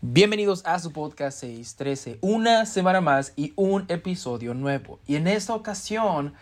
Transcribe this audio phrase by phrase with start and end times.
[0.00, 5.00] Bienvenidos a su podcast 613, una semana más y un episodio nuevo.
[5.08, 6.34] Y en esta ocasión,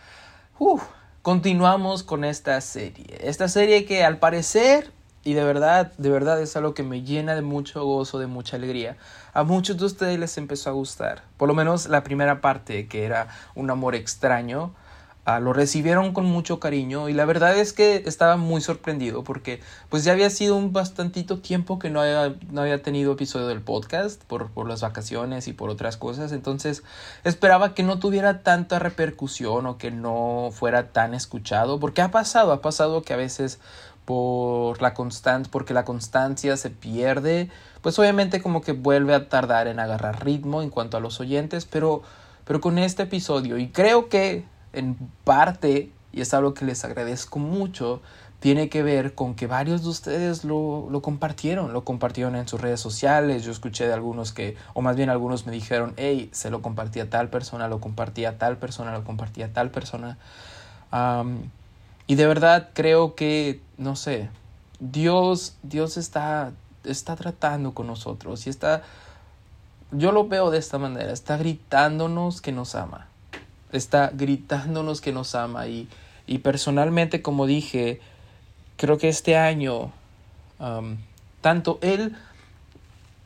[1.23, 3.17] continuamos con esta serie.
[3.19, 4.91] Esta serie que al parecer,
[5.23, 8.57] y de verdad, de verdad es algo que me llena de mucho gozo, de mucha
[8.57, 8.95] alegría.
[9.33, 11.23] A muchos de ustedes les empezó a gustar.
[11.37, 14.75] Por lo menos la primera parte, que era un amor extraño
[15.29, 19.59] Ah, lo recibieron con mucho cariño y la verdad es que estaba muy sorprendido porque
[19.89, 23.59] pues ya había sido un bastantito tiempo que no había, no había tenido episodio del
[23.59, 26.31] podcast por, por las vacaciones y por otras cosas.
[26.31, 26.81] Entonces
[27.25, 32.53] esperaba que no tuviera tanta repercusión o que no fuera tan escuchado porque ha pasado,
[32.53, 33.59] ha pasado que a veces
[34.05, 37.49] por la constante, porque la constancia se pierde,
[37.81, 41.65] pues obviamente como que vuelve a tardar en agarrar ritmo en cuanto a los oyentes,
[41.65, 42.01] pero,
[42.45, 44.45] pero con este episodio, y creo que
[44.77, 48.01] en parte, y es algo que les agradezco mucho,
[48.39, 52.61] tiene que ver con que varios de ustedes lo, lo, compartieron, lo compartieron en sus
[52.61, 53.43] redes sociales.
[53.43, 57.09] Yo escuché de algunos que, o más bien algunos me dijeron, hey, se lo compartía
[57.09, 60.17] tal persona, lo compartía tal persona, lo compartía tal persona.
[62.05, 64.29] y de verdad creo que, no sé,
[64.79, 66.51] Dios, Dios está,
[66.83, 68.83] está tratando con nosotros y está,
[69.91, 73.06] yo lo veo de esta manera, está gritándonos que nos ama
[73.71, 75.67] está gritándonos que nos ama.
[75.67, 75.87] Y,
[76.27, 78.01] y personalmente como dije
[78.75, 79.91] creo que este año
[81.41, 82.15] tanto él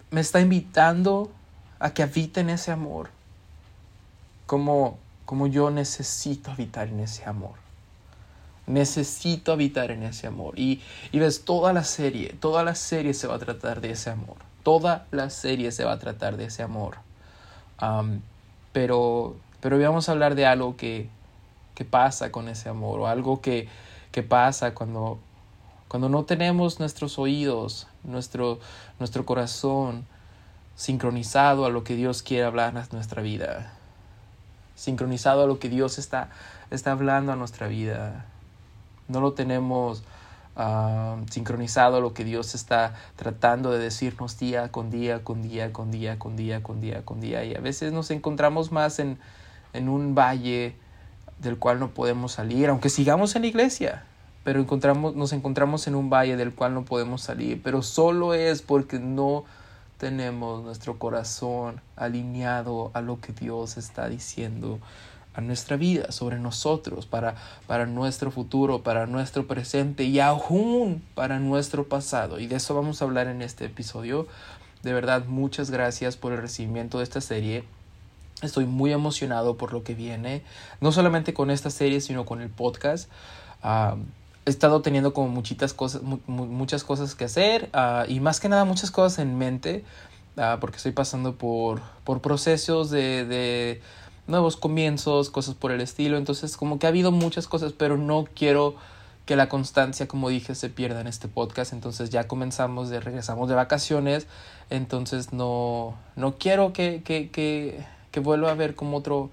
[0.10, 1.32] me está invitando
[1.80, 3.10] a que habite en ese amor
[4.46, 7.54] como como yo necesito habitar en ese amor.
[8.68, 10.60] Necesito habitar en ese amor.
[10.60, 10.82] Y,
[11.14, 14.38] y ves toda la serie toda la serie se va a tratar de ese amor.
[14.64, 16.98] Toda la serie se va a tratar de ese amor.
[18.74, 21.08] Pero pero hoy vamos a hablar de algo que,
[21.76, 23.70] que pasa con ese amor o algo que,
[24.12, 25.20] que pasa cuando,
[25.88, 28.60] cuando no tenemos nuestros oídos, nuestro,
[29.00, 30.06] nuestro corazón
[30.76, 33.74] sincronizado a lo que Dios quiere hablar en nuestra vida,
[34.76, 36.30] sincronizado a lo que Dios está,
[36.72, 38.26] está hablando a nuestra vida.
[39.08, 40.04] No lo tenemos
[40.56, 45.72] uh, sincronizado a lo que Dios está tratando de decirnos día con día, con día,
[45.72, 47.44] con día, con día, con día, con día.
[47.44, 49.20] Y a veces nos encontramos más en,
[49.74, 50.76] en un valle
[51.40, 54.04] del cual no podemos salir, aunque sigamos en la iglesia,
[54.44, 58.62] pero encontramos, nos encontramos en un valle del cual no podemos salir, pero solo es
[58.62, 59.44] porque no
[59.98, 64.80] tenemos nuestro corazón alineado a lo que Dios está diciendo
[65.34, 67.36] a nuestra vida, sobre nosotros, para,
[67.68, 72.40] para nuestro futuro, para nuestro presente y aún para nuestro pasado.
[72.40, 74.28] Y de eso vamos a hablar en este episodio.
[74.84, 77.64] De verdad, muchas gracias por el recibimiento de esta serie.
[78.42, 80.44] Estoy muy emocionado por lo que viene,
[80.80, 83.10] no solamente con esta serie, sino con el podcast.
[83.64, 88.66] he estado teniendo como muchitas cosas, muchas cosas que hacer ah, y más que nada
[88.66, 89.84] muchas cosas en mente,
[90.38, 93.82] ah, porque estoy pasando por, por procesos de, de
[94.28, 96.18] nuevos comienzos, cosas por el estilo.
[96.18, 98.76] Entonces, como que ha habido muchas cosas, pero no quiero
[99.26, 101.74] que la constancia, como dije, se pierda en este podcast.
[101.74, 104.28] Entonces ya comenzamos, de, regresamos de vacaciones.
[104.70, 109.30] Entonces no, no quiero que, que que vuelva a haber como otro,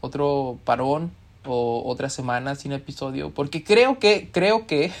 [0.00, 1.12] otro parón
[1.46, 4.92] o otra semana sin episodio, porque creo que, creo que,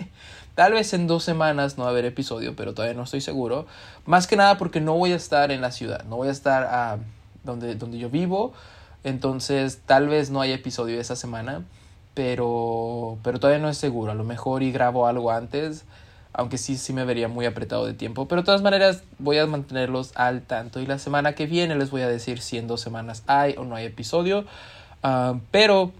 [0.54, 3.66] tal vez en dos semanas no va a haber episodio, pero todavía no estoy seguro,
[4.04, 6.64] más que nada porque no voy a estar en la ciudad, no voy a estar
[6.64, 6.98] a
[7.44, 8.52] donde, donde yo vivo,
[9.04, 11.62] entonces tal vez no haya episodio esa semana,
[12.14, 15.84] pero, pero todavía no es seguro, a lo mejor y grabo algo antes,
[16.36, 18.28] aunque sí, sí me vería muy apretado de tiempo.
[18.28, 20.80] Pero de todas maneras voy a mantenerlos al tanto.
[20.80, 23.64] Y la semana que viene les voy a decir si en dos semanas hay o
[23.64, 24.44] no hay episodio.
[25.02, 25.92] Ah, pero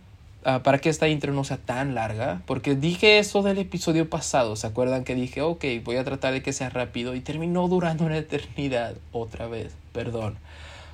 [0.44, 4.56] ah, para que esta intro no sea tan larga, porque dije eso del episodio pasado.
[4.56, 8.04] ¿Se acuerdan que dije, ok, voy a tratar de que sea rápido y terminó durando
[8.04, 9.74] una eternidad otra vez?
[9.92, 10.36] Perdón.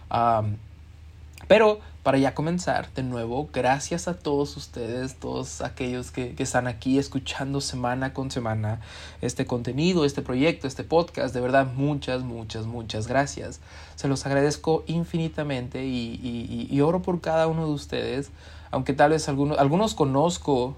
[0.09, 0.45] Ah,
[1.49, 6.67] pero para ya comenzar de nuevo, gracias a todos ustedes, todos aquellos que, que, están
[6.67, 8.81] aquí escuchando semana con semana
[9.21, 11.33] este contenido, este proyecto, este podcast.
[11.33, 13.61] De verdad, muchas, muchas, muchas gracias.
[13.95, 18.31] Se los agradezco infinitamente y, y, y oro por cada uno de ustedes,
[18.73, 20.75] aunque tal vez algunos, algunos conozco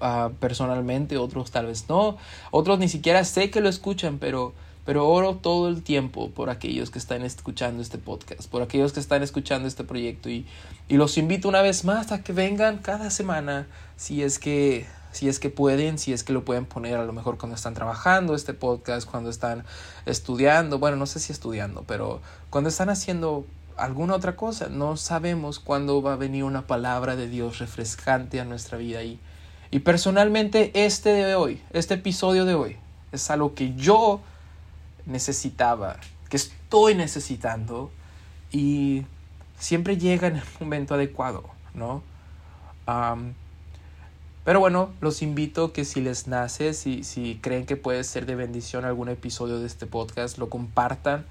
[0.00, 2.18] uh, personalmente, otros tal vez no,
[2.52, 4.52] otros ni siquiera sé que lo escuchan, pero
[4.88, 9.00] pero oro todo el tiempo por aquellos que están escuchando este podcast, por aquellos que
[9.00, 10.30] están escuchando este proyecto.
[10.30, 10.46] Y,
[10.88, 13.66] y los invito una vez más a que vengan cada semana
[13.98, 17.12] si es que si es que pueden, si es que lo pueden poner a lo
[17.12, 19.62] mejor cuando están trabajando este podcast, cuando están
[20.06, 23.44] estudiando, bueno, no sé si estudiando, pero cuando están haciendo
[23.76, 28.46] alguna otra cosa, no sabemos cuándo va a venir una palabra de Dios refrescante a
[28.46, 29.02] nuestra vida.
[29.02, 29.20] Y,
[29.70, 32.76] y personalmente este de hoy, este episodio de hoy,
[33.12, 34.22] es algo que yo
[35.08, 37.90] necesitaba que estoy necesitando
[38.52, 39.04] y
[39.58, 41.44] siempre llega en el momento adecuado,
[41.74, 42.02] ¿no?
[44.44, 48.34] pero bueno, los invito que si les nace, si, si creen que puede ser de
[48.34, 51.26] bendición algún episodio de este podcast, lo compartan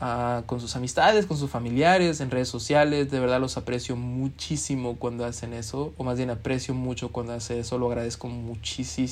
[0.00, 3.10] Ah, con sus amistades, con sus familiares, en redes sociales.
[3.10, 7.58] De verdad los aprecio muchísimo cuando hacen eso, o más bien aprecio mucho cuando hacen
[7.58, 9.08] eso, lo agradezco muchísimo.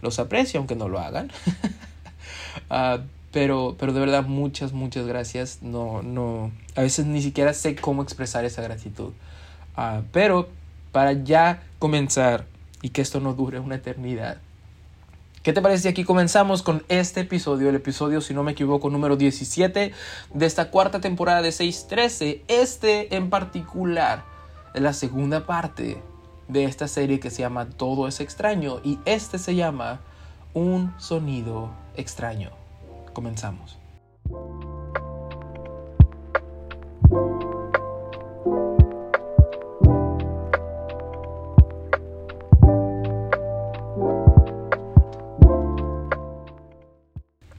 [0.00, 1.30] Los aprecio aunque no lo hagan.
[2.70, 3.00] Ah,
[3.32, 5.62] pero, pero de verdad muchas, muchas gracias.
[5.62, 9.12] No, no, a veces ni siquiera sé cómo expresar esa gratitud.
[9.76, 10.48] Ah, pero
[10.92, 12.46] para ya comenzar
[12.82, 14.38] y que esto no dure una eternidad,
[15.42, 17.68] ¿Qué te parece si aquí comenzamos con este episodio?
[17.68, 19.92] El episodio, si no me equivoco, número 17
[20.34, 22.44] de esta cuarta temporada de 613.
[22.46, 24.22] Este en particular
[24.72, 26.00] es la segunda parte
[26.46, 30.00] de esta serie que se llama Todo es extraño y este se llama
[30.54, 32.50] Un sonido extraño.
[33.12, 33.78] Comenzamos.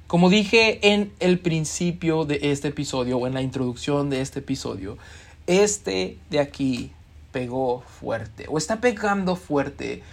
[0.07, 5.00] Como dije en el principio de este episodio o en la introducción de este episodio,
[5.47, 6.91] este de aquí
[7.31, 10.03] pegó fuerte o está pegando fuerte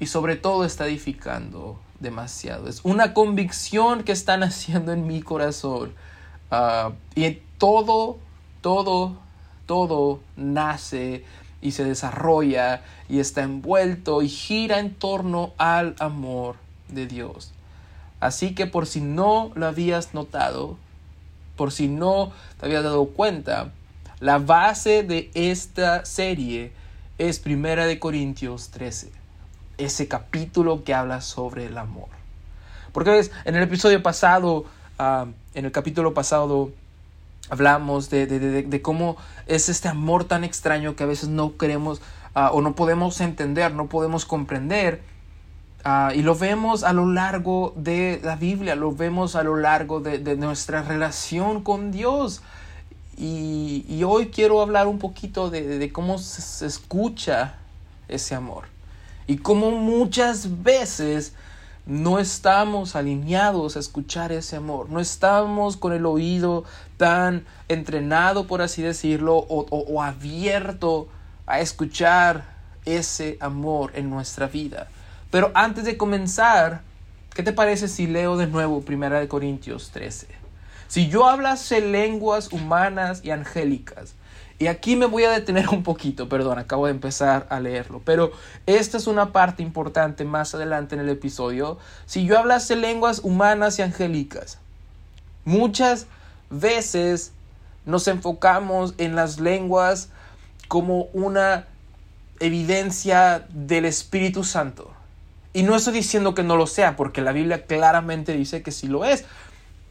[0.00, 2.68] y sobre todo está edificando demasiado.
[2.68, 5.92] Es una convicción que están haciendo en mi corazón
[6.52, 8.18] ah, y todo,
[8.60, 9.16] todo,
[9.66, 11.24] todo nace
[11.60, 16.56] y se desarrolla y está envuelto y gira en torno al amor
[16.88, 17.52] de Dios.
[18.20, 20.76] Así que por si no lo habías notado,
[21.56, 23.72] por si no te habías dado cuenta,
[24.20, 26.72] la base de esta serie
[27.18, 29.10] es Primera de Corintios 13,
[29.78, 32.08] ese capítulo que habla sobre el amor.
[32.92, 34.64] Porque ves, en el episodio pasado,
[34.98, 36.70] ah, en el capítulo pasado,
[37.50, 39.16] hablamos de, cómo
[39.46, 42.00] es este amor tan extraño que a veces no queremos
[42.34, 45.02] ah, o no podemos entender, no podemos comprender
[45.86, 50.00] Ah, y lo vemos a lo largo de la Biblia, lo vemos a lo largo
[50.00, 52.40] de, nuestra relación con Dios.
[53.18, 57.56] Y, hoy quiero hablar un poquito de, cómo se, escucha
[58.08, 58.64] ese amor.
[59.26, 61.34] Y cómo muchas veces
[61.86, 64.90] no estamos alineados a escuchar ese amor.
[64.90, 66.64] No estamos con el oído
[66.96, 71.08] tan entrenado, por así decirlo, o abierto
[71.46, 72.54] a escuchar
[72.84, 74.88] ese amor en nuestra vida.
[75.30, 76.82] Pero antes de comenzar,
[77.34, 80.28] ¿qué te parece si leo de nuevo 1 Corintios 13?
[80.88, 84.14] Si yo hablase lenguas humanas y angélicas,
[84.58, 88.32] y aquí me voy a detener un poquito, perdón, acabo de empezar a leerlo, pero
[88.66, 91.78] esta es una parte importante más adelante en el episodio.
[92.06, 94.58] Si yo hablase lenguas humanas y angélicas,
[95.44, 96.06] muchas
[96.50, 97.32] veces
[97.84, 100.08] nos enfocamos en las lenguas
[100.68, 101.66] como una
[102.40, 104.90] evidencia del Espíritu Santo.
[105.52, 108.88] Y no estoy diciendo que no lo sea, porque la Biblia claramente dice que sí
[108.88, 109.24] lo es.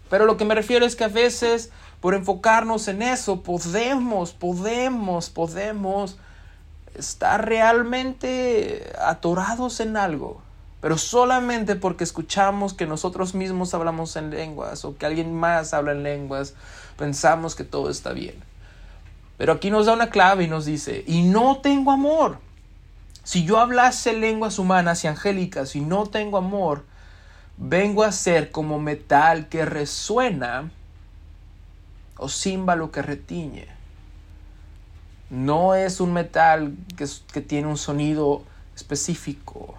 [0.09, 1.71] Pero lo que me refiero es que a veces,
[2.03, 6.17] por enfocarnos en eso, podemos, podemos, podemos
[6.95, 10.41] estar realmente atorados en algo.
[10.81, 15.94] Pero solamente porque escuchamos que nosotros mismos hablamos en lenguas o que alguien más habla
[15.94, 16.55] en lenguas,
[16.97, 18.35] pensamos que todo está bien.
[19.37, 22.39] Pero aquí nos da una clave y nos dice, y no tengo amor.
[23.23, 26.83] Si yo hablase lenguas humanas y angélicas y no tengo amor,
[27.56, 30.69] vengo a ser como metal que resuena
[32.23, 33.68] o címbalo que retiñe.
[35.30, 38.44] No es un metal que, tiene un sonido
[38.75, 39.75] específico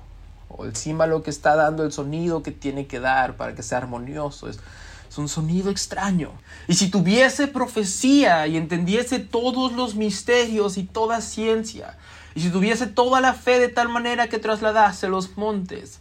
[0.51, 3.79] o el címbalo que está dando el sonido que tiene que dar para que sea
[3.79, 4.51] armonioso.
[4.51, 4.61] Es,
[5.09, 6.33] es un sonido extraño.
[6.69, 11.97] Y si tuviese profecía y entendiese todos los misterios y toda ciencia,
[12.35, 15.99] y si tuviese toda la fe de tal manera que trasladase los montes,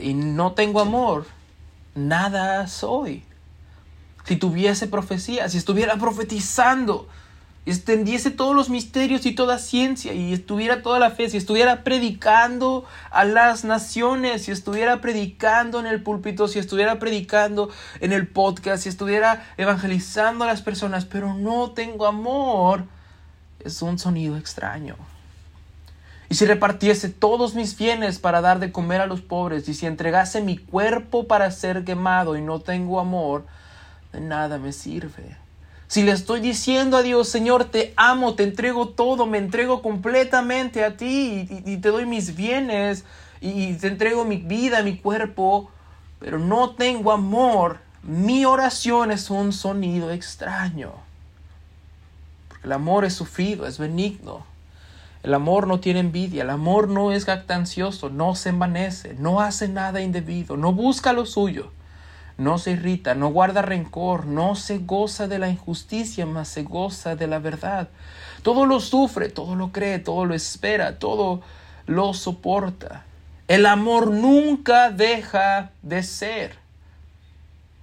[0.00, 1.26] y no tengo amor,
[1.94, 3.24] nada soy.
[4.24, 7.08] Si tuviese profecía, si estuviera profetizando,
[7.64, 12.84] extendiese todos los misterios y toda ciencia, y estuviera toda la fe, si estuviera predicando
[13.10, 18.82] a las naciones, si estuviera predicando en el púlpito, si estuviera predicando en el podcast,
[18.82, 22.84] si estuviera evangelizando a las personas, pero no tengo amor,
[23.60, 24.96] es un sonido extraño.
[26.28, 29.86] Y si repartiese todos mis bienes para dar de comer a los pobres, y si
[29.86, 33.44] entregase mi cuerpo para ser quemado y no tengo amor,
[34.12, 35.36] de nada me sirve.
[35.92, 40.84] Si le estoy diciendo a Dios, Señor, te amo, te entrego todo, me entrego completamente
[40.84, 43.04] a ti y, te doy mis bienes
[43.42, 45.70] y te entrego mi vida, mi cuerpo,
[46.18, 50.92] pero no tengo amor, mi oración es un sonido extraño.
[52.48, 54.46] Porque el amor es sufrido, es benigno.
[55.22, 59.68] El amor no tiene envidia, el amor no es gactancioso, no se envanece, no hace
[59.68, 61.70] nada indebido, no busca lo suyo,
[62.38, 67.16] no se irrita, no guarda rencor, no se goza de la injusticia, mas se goza
[67.16, 67.88] de la verdad.
[68.42, 71.42] Todo lo sufre, todo lo cree, todo lo espera, todo
[71.86, 73.04] lo soporta.
[73.48, 76.62] El amor nunca deja de ser.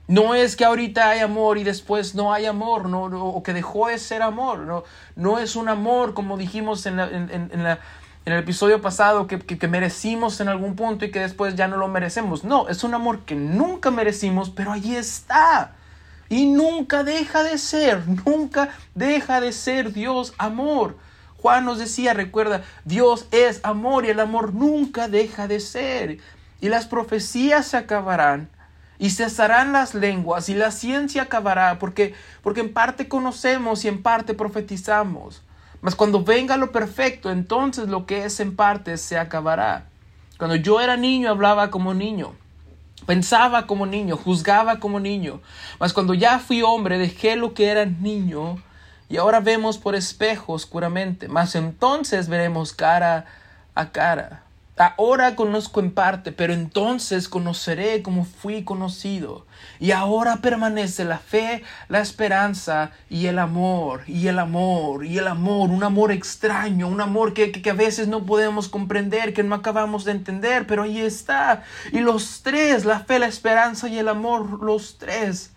[0.08, 3.90] No es que ahorita hay amor y después no hay amor, no, o que dejó
[3.90, 4.60] de ser amor.
[4.62, 4.84] No,
[5.16, 7.78] no es un amor, como dijimos en, en,
[8.32, 11.88] el episodio pasado, que, que, merecimos en algún punto y que después ya no lo
[11.88, 12.44] merecemos.
[12.44, 15.74] No, es un amor que nunca merecimos, pero allí está.
[16.28, 20.98] Y nunca deja de ser, nunca deja de ser Dios amor.
[21.38, 26.20] Juan nos decía, recuerda, Dios es amor y el amor nunca deja de ser.
[26.62, 28.50] Y las profecías se acabarán
[29.00, 34.04] y cesarán las lenguas y la ciencia acabará porque porque en parte conocemos y en
[34.04, 35.42] parte profetizamos.
[35.82, 39.86] Mas cuando venga lo perfecto, entonces lo que es en parte se acabará.
[40.38, 42.34] Cuando yo era niño hablaba como niño,
[43.06, 45.42] pensaba como niño, juzgaba como niño.
[45.80, 48.58] Mas cuando ya fui hombre dejé lo que era niño
[49.10, 51.28] y ahora vemos por espejo oscuramente.
[51.28, 53.26] Mas entonces veremos cara
[53.76, 54.44] a cara.
[54.80, 59.46] Ahora conozco en parte, pero entonces conoceré como fui conocido.
[59.78, 65.28] Y ahora permanece la fe, la esperanza y el amor, y el amor, y el
[65.28, 69.54] amor, un amor extraño, un amor que, que, a veces no podemos comprender, que no
[69.54, 71.66] acabamos de entender, pero ahí está.
[71.92, 75.52] Y los tres, la fe, la esperanza y el amor, los tres.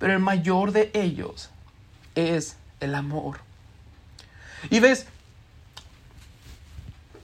[0.00, 1.50] Pero el mayor de ellos
[2.16, 3.38] es el amor.
[4.70, 5.06] Y ves,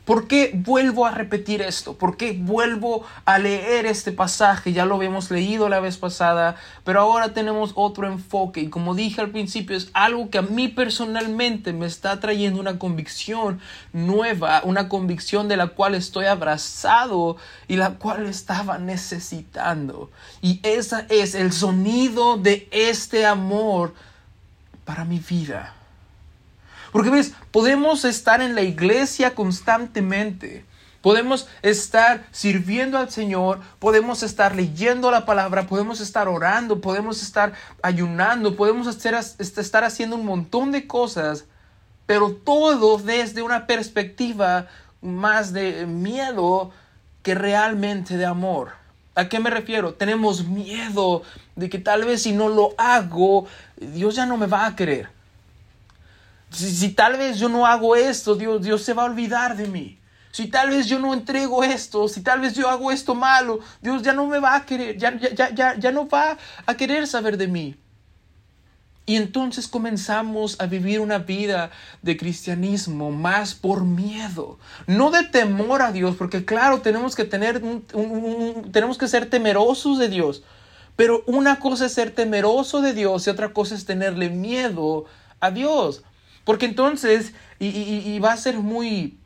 [0.06, 1.98] ¿Por qué vuelvo a repetir esto?
[1.98, 4.72] ¿Por qué vuelvo a leer este pasaje?
[4.72, 9.20] Ya lo habíamos leído la vez pasada, pero ahora tenemos otro enfoque y como dije
[9.20, 13.60] al principio es algo que a mí personalmente me está trayendo una convicción
[13.92, 17.36] nueva, una convicción de la cual estoy abrazado
[17.66, 20.12] y la cual estaba necesitando.
[20.40, 23.92] Y ese es el sonido de este amor
[24.84, 25.75] para mi vida.
[26.96, 30.64] Porque ves, podemos estar en la iglesia constantemente.
[31.02, 37.52] Podemos estar sirviendo al Señor, podemos estar leyendo la palabra, podemos estar orando, podemos estar
[37.82, 41.44] ayunando, podemos estar haciendo un montón de cosas,
[42.06, 44.68] pero todo desde una perspectiva
[45.02, 46.70] más de miedo
[47.22, 48.70] que realmente de amor.
[49.14, 49.92] ¿A qué me refiero?
[49.92, 51.20] Tenemos miedo
[51.56, 55.14] de que tal vez si no lo hago, Dios ya no me va a querer.
[56.50, 59.98] Si, tal vez yo no hago esto, Dios, Dios se va a olvidar de mí.
[60.30, 64.02] Si tal vez yo no entrego esto, si tal vez yo hago esto malo, Dios
[64.02, 66.36] ya no me va a querer, ya, ya, ya, ya no va
[66.66, 67.76] a querer saber de mí.
[69.08, 71.70] Y entonces comenzamos a vivir una vida
[72.02, 77.62] de cristianismo más por miedo, no de temor a Dios, porque claro, tenemos que tener
[78.72, 80.42] tenemos que ser temerosos de Dios.
[80.96, 85.04] Pero una cosa es ser temeroso de Dios y otra cosa es tenerle miedo
[85.38, 86.02] a Dios.
[86.46, 89.18] Porque entonces, y, va a ser muy,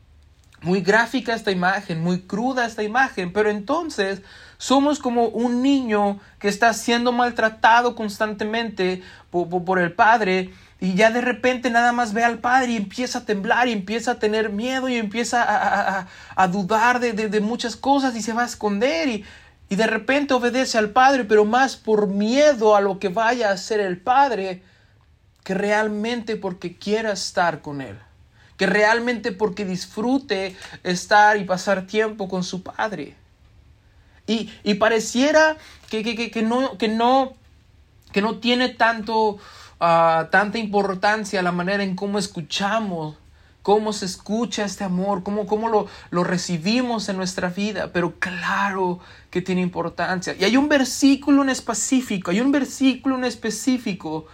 [0.63, 4.23] muy gráfica esta imagen, muy cruda esta imagen, pero entonces
[4.57, 10.49] somos como un niño que está siendo maltratado constantemente por, el padre
[10.79, 14.13] y ya de repente nada más ve al padre y empieza a temblar y empieza
[14.13, 19.09] a tener miedo y empieza a, dudar de, muchas cosas y se va a esconder
[19.09, 19.25] y,
[19.69, 23.53] y de repente obedece al padre, pero más por miedo a lo que vaya a
[23.53, 24.63] hacer el padre
[25.43, 27.97] que realmente porque quiera estar con Él,
[28.57, 33.15] que realmente porque disfrute estar y pasar tiempo con su Padre.
[34.27, 35.57] Y, y pareciera
[35.89, 37.33] que, que, que, no, que, no,
[38.11, 43.17] que no tiene tanto, uh, tanta importancia la manera en cómo escuchamos,
[43.63, 48.99] cómo se escucha este amor, cómo, cómo lo, lo recibimos en nuestra vida, pero claro
[49.31, 50.35] que tiene importancia.
[50.39, 54.27] Y hay un versículo en específico, hay un versículo en específico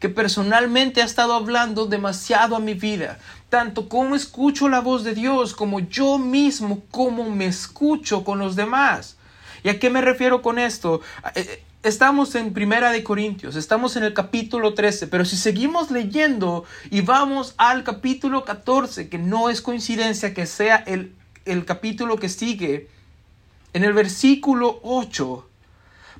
[0.00, 3.18] que personalmente ha estado hablando demasiado a mi vida,
[3.50, 8.56] tanto como escucho la voz de Dios, como yo mismo, como me escucho con los
[8.56, 9.18] demás.
[9.62, 11.02] ¿Y a qué me refiero con esto?
[11.34, 16.64] Eh, estamos en Primera de Corintios, estamos en el capítulo 13, pero si seguimos leyendo
[16.90, 21.14] y vamos al capítulo 14, que no es coincidencia que sea el,
[21.44, 22.88] el capítulo que sigue,
[23.74, 25.46] en el versículo 8,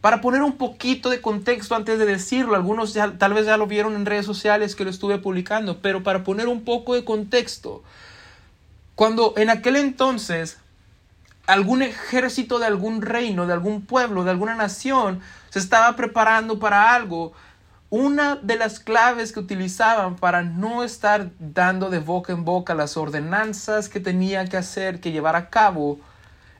[0.01, 3.95] para poner un poquito de contexto antes de decirlo, algunos tal vez ya lo vieron
[3.95, 7.83] en redes sociales que lo estuve publicando, pero para poner un poco de contexto,
[8.95, 10.59] cuando en aquel entonces
[11.47, 16.95] algún ejército de algún reino, de algún pueblo, de alguna nación, se estaba preparando para
[16.95, 17.33] algo,
[17.91, 22.97] una de las claves que utilizaban para no estar dando de boca en boca las
[22.97, 25.99] ordenanzas que tenía que hacer, que llevar a cabo,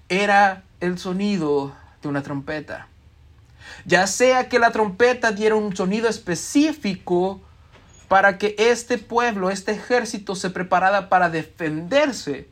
[0.09, 2.90] era el sonido de una trompeta.
[3.85, 7.41] Ya sea que la trompeta diera un sonido específico
[8.09, 12.49] para que este pueblo, este ejército se preparara para defenderse,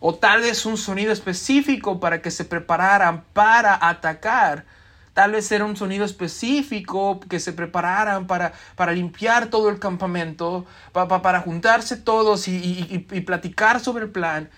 [0.00, 4.66] o tal vez un sonido específico para que se prepararan para atacar,
[5.14, 10.66] Tal vez era un sonido específico que se prepararan para, para limpiar todo el campamento,
[10.92, 14.50] para juntarse todos y, y platicar sobre el plan.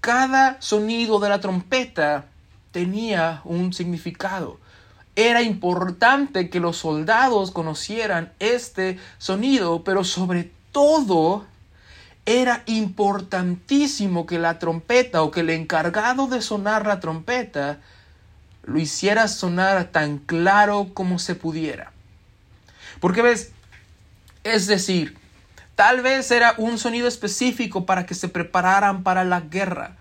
[0.00, 2.26] Cada sonido de la trompeta
[2.72, 4.58] tenía un significado.
[5.20, 11.44] Era importante que los soldados conocieran este sonido, pero sobre todo
[12.24, 17.80] era importantísimo que la trompeta o que el encargado de sonar la trompeta
[18.62, 21.92] lo hiciera sonar tan claro como se pudiera.
[22.98, 23.52] Porque ves,
[24.42, 25.18] es decir,
[25.74, 29.98] tal vez era un sonido específico para que se prepararan para la guerra.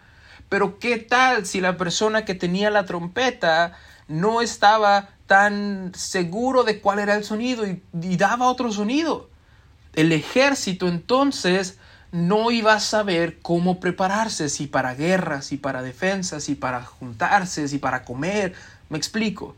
[0.48, 3.74] Pero ¿qué tal si la persona que tenía la trompeta
[4.10, 7.82] no estaba tan seguro de cuál era el sonido y,
[8.18, 9.30] daba otro sonido?
[9.94, 11.78] El ejército entonces
[12.12, 17.68] no iba a saber cómo prepararse, si para guerras, si para defensas, si para juntarse,
[17.68, 18.54] si para comer.
[18.90, 19.56] Me explico.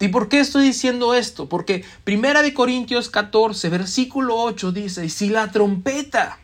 [0.00, 1.48] ¿Y por qué estoy diciendo esto?
[1.48, 6.38] Porque Primera de Corintios 14, versículo 8 dice, y si la trompeta,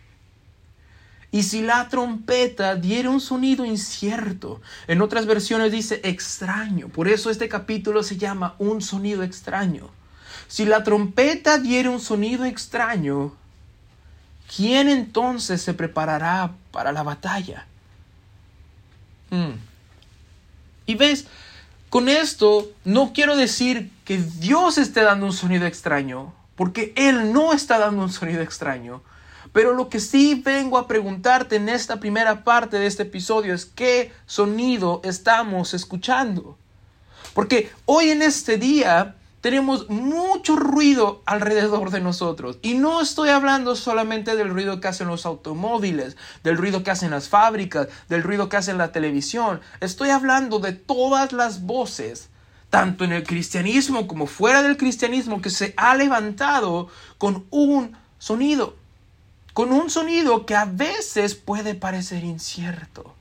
[1.30, 7.30] y si la trompeta diera un sonido incierto, en otras versiones dice extraño, por eso
[7.30, 9.90] este capítulo se llama un sonido extraño.
[10.47, 13.35] Si la trompeta diera un sonido extraño,
[14.54, 17.66] ¿quién entonces se preparará para la batalla?
[19.30, 19.56] Hmm.
[20.87, 21.26] Y ves,
[21.90, 27.52] con esto no quiero decir que Dios esté dando un sonido extraño, porque Él no
[27.52, 29.02] está dando un sonido extraño.
[29.59, 33.64] Pero lo que sí vengo a preguntarte en esta primera parte de este episodio es
[33.64, 36.57] qué sonido estamos escuchando.
[37.35, 42.59] Porque hoy en este día tenemos mucho ruido alrededor de nosotros.
[42.62, 47.11] Y no estoy hablando solamente del ruido que hacen los automóviles, del ruido que hacen
[47.11, 49.61] las fábricas, del ruido que hacen la televisión.
[49.81, 52.29] Estoy hablando de todas las voces,
[52.71, 56.87] tanto en el cristianismo como fuera del cristianismo, que se ha levantado
[57.18, 58.77] con un sonido.
[59.59, 63.16] Con un sonido que a veces puede parecer incierto.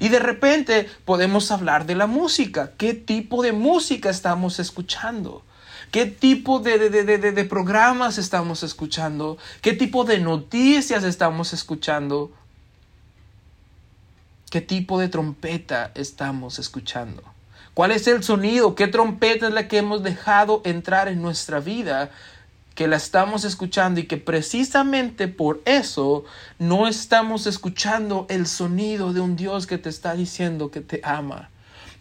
[0.00, 2.72] Y de repente podemos hablar de la música.
[2.78, 5.42] ¿Qué tipo de música estamos escuchando?
[5.90, 9.36] ¿Qué tipo de, de, programas estamos escuchando?
[9.60, 12.32] ¿Qué tipo de noticias estamos escuchando?
[14.48, 17.22] ¿Qué tipo de trompeta estamos escuchando?
[17.74, 18.74] ¿Cuál es el sonido?
[18.74, 22.10] ¿Qué trompeta es la que hemos dejado entrar en nuestra vida?
[22.74, 26.24] Que la estamos escuchando y que precisamente por eso
[26.58, 31.50] no estamos escuchando el sonido de un Dios que te está diciendo que te ama.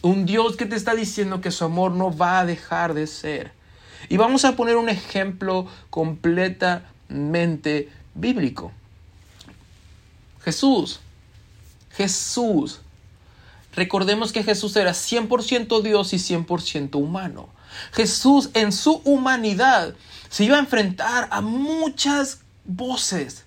[0.01, 3.51] Un Dios que te está diciendo que su amor no va a dejar de ser.
[4.09, 8.71] Y vamos a poner un ejemplo completamente bíblico.
[10.43, 10.99] Jesús.
[11.91, 12.81] Jesús.
[13.75, 17.49] Recordemos que Jesús era 100% Dios y 100% humano.
[17.91, 19.95] Jesús en su humanidad
[20.34, 23.46] se iba a enfrentar a muchas voces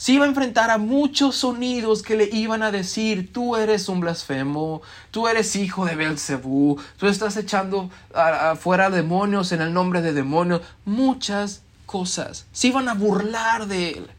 [0.00, 4.00] se iba a enfrentar a muchos sonidos que le iban a decir, tú eres un
[4.00, 4.80] blasfemo,
[5.10, 10.62] tú eres hijo de Belcebú, tú estás echando afuera demonios en el nombre de demonios,
[10.86, 12.46] muchas cosas.
[12.50, 14.10] Se iban a burlar de él.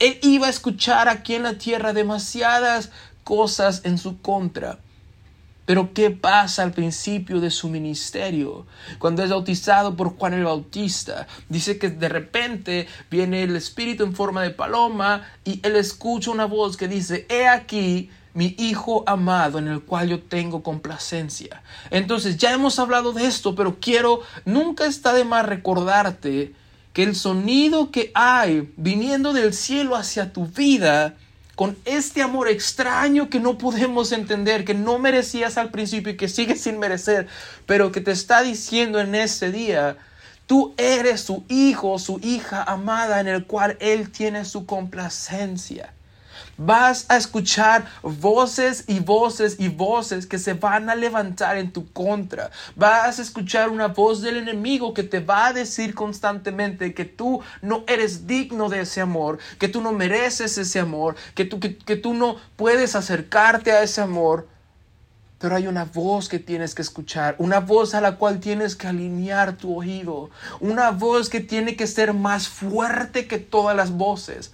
[0.00, 2.90] Él iba a escuchar aquí en la tierra demasiadas
[3.22, 4.80] cosas en su contra.
[5.64, 8.66] Pero ¿qué pasa al principio de su ministerio?
[8.98, 14.14] Cuando es bautizado por Juan el Bautista, dice que de repente viene el Espíritu en
[14.14, 19.58] forma de paloma y él escucha una voz que dice, he aquí mi Hijo amado
[19.58, 21.62] en el cual yo tengo complacencia.
[21.90, 26.54] Entonces ya hemos hablado de esto, pero quiero, nunca está de más recordarte
[26.92, 31.16] que el sonido que hay viniendo del cielo hacia tu vida
[31.62, 36.26] con este amor extraño que no podemos entender, que no merecías al principio y que
[36.26, 37.28] sigues sin merecer,
[37.66, 39.96] pero que te está diciendo en ese día,
[40.48, 45.92] tú eres su hijo, su hija amada en el cual Él tiene su complacencia.
[46.58, 51.90] Vas a escuchar voces y voces y voces que se van a levantar en tu
[51.92, 52.50] contra.
[52.76, 57.40] Vas a escuchar una voz del enemigo que te va a decir constantemente que tú
[57.62, 61.96] no eres digno de ese amor, que tú no mereces ese amor, que tú, que,
[61.96, 64.48] tú no puedes acercarte a ese amor.
[65.38, 68.86] Pero hay una voz que tienes que escuchar, una voz a la cual tienes que
[68.86, 74.52] alinear tu oído, una voz que tiene que ser más fuerte que todas las voces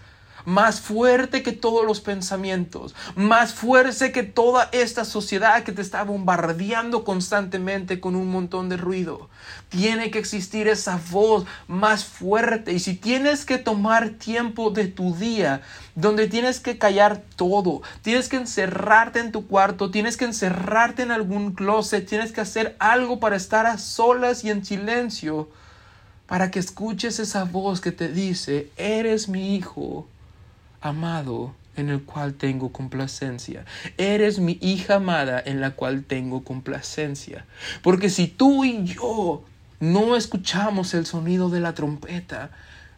[0.48, 6.04] más fuerte que todos los pensamientos, más fuerte que toda esta sociedad que te está
[6.04, 9.28] bombardeando constantemente con un montón de ruido.
[9.68, 15.14] Tiene que existir esa voz más fuerte y si tienes que tomar tiempo de tu
[15.14, 15.60] día
[15.94, 21.10] donde tienes que callar todo, tienes que encerrarte en tu cuarto, tienes que encerrarte en
[21.10, 25.50] algún closet, tienes que hacer algo para estar a solas y en silencio
[26.26, 30.06] para que escuches esa voz que te dice, eres mi hijo,
[30.80, 33.64] amado en el cual tengo complacencia.
[33.96, 37.44] Eres mi hija amada en la cual tengo complacencia.
[37.82, 39.44] Porque si tú y yo
[39.80, 42.50] no escuchamos el sonido de la trompeta,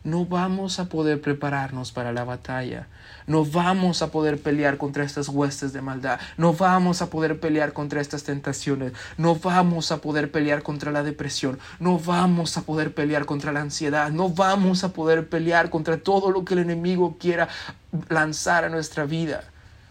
[0.03, 2.87] no vamos a poder prepararnos para la batalla.
[3.27, 6.19] No vamos a poder pelear contra estas huestes de maldad.
[6.39, 8.93] No vamos a poder pelear contra estas tentaciones.
[9.19, 11.59] No vamos a poder pelear contra la depresión.
[11.81, 14.11] No vamos a poder pelear contra la ansiedad.
[14.11, 17.49] No vamos a poder pelear contra todo lo que el enemigo quiera
[18.09, 19.45] lanzar a nuestra vida.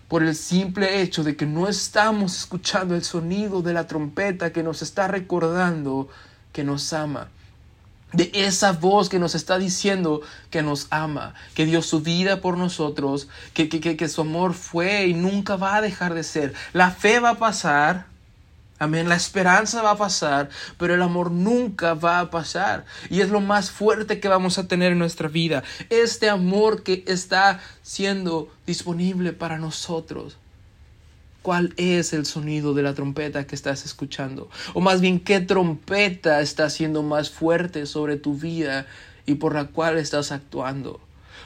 [0.08, 4.64] Por el simple hecho de que no estamos escuchando el sonido de la trompeta que
[4.64, 6.10] nos está recordando
[6.52, 7.28] que nos ama
[8.12, 12.58] de esa voz que nos está diciendo que nos ama, que dio su vida por
[12.58, 16.54] nosotros, que, que, que, su amor fue y nunca va a dejar de ser.
[16.74, 18.08] La fe va a pasar,
[18.80, 22.86] amén, la esperanza va a pasar, pero el amor nunca va a pasar.
[23.12, 27.04] Y es lo más fuerte que vamos a tener en nuestra vida, este amor que
[27.06, 30.39] está siendo disponible para nosotros
[31.42, 34.50] cuál es el sonido de la trompeta que estás escuchando.
[34.74, 38.86] O más bien, qué trompeta está siendo más fuerte sobre tu vida
[39.26, 41.00] y por la cual estás actuando.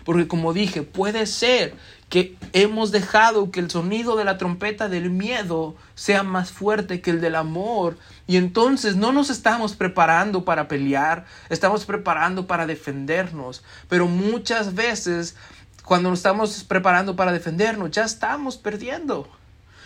[0.03, 1.75] Porque como dije, puede ser
[2.09, 7.11] que hemos dejado que el sonido de la trompeta del miedo sea más fuerte que
[7.11, 13.63] el del amor y entonces no nos estamos preparando para pelear, estamos preparando para defendernos,
[13.89, 15.35] pero muchas veces
[15.83, 19.27] cuando nos estamos preparando para defendernos ya estamos perdiendo.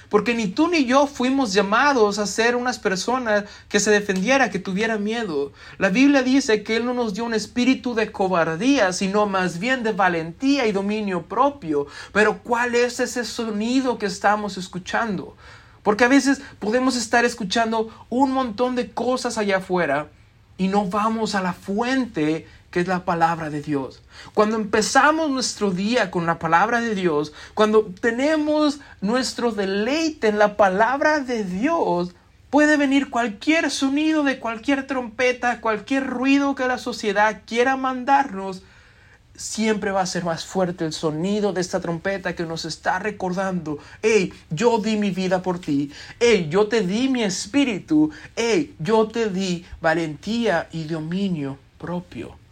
[0.10, 4.60] Porque ni tú ni yo fuimos llamados a ser unas personas que se defendiera, que
[4.60, 5.52] tuviera miedo.
[5.78, 9.84] La Biblia dice que Él no nos dio un espíritu de cobardía, sino más bien
[9.84, 11.88] de valentía y dominio propio.
[12.13, 15.36] Pero ¿cuál es ese sonido que estamos escuchando?
[15.84, 20.10] Porque a veces podemos estar escuchando un montón de cosas allá afuera
[20.58, 24.02] y no vamos a la fuente que es la palabra de Dios.
[24.34, 30.58] Cuando empezamos nuestro día con la palabra de Dios, cuando tenemos nuestro deleite en la
[30.58, 32.14] palabra de Dios,
[32.50, 38.64] puede venir cualquier sonido de cualquier trompeta, cualquier ruido que la sociedad quiera mandarnos,
[39.36, 43.78] siempre va a ser más fuerte el sonido de esta trompeta que nos está recordando,
[44.02, 49.08] hey, yo di mi vida por ti, hey, yo te di mi espíritu, hey, yo
[49.08, 52.47] te di valentía y dominio propio.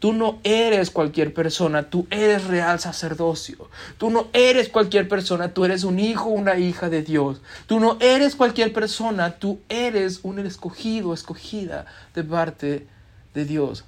[0.00, 3.68] Tú no eres cualquier persona, tú eres real sacerdocio.
[3.98, 7.42] Tú no eres cualquier persona, tú eres un hijo, una hija de Dios.
[7.66, 11.84] Tú no eres cualquier persona, tú eres un escogido, escogida
[12.14, 12.86] de parte
[13.34, 13.84] de Dios.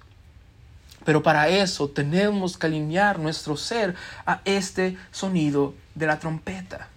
[1.06, 3.94] Pero para eso tenemos que alinear nuestro ser
[4.26, 6.88] a este sonido de la trompeta.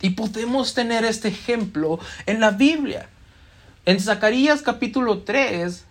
[0.00, 3.08] Y podemos tener este ejemplo en la Biblia.
[3.86, 5.84] En Zacarías capítulo 3,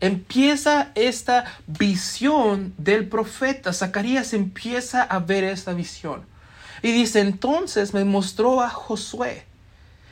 [0.00, 3.72] empieza esta visión del profeta.
[3.72, 6.24] Zacarías empieza a ver esta visión.
[6.82, 9.44] Y dice, entonces me mostró a Josué,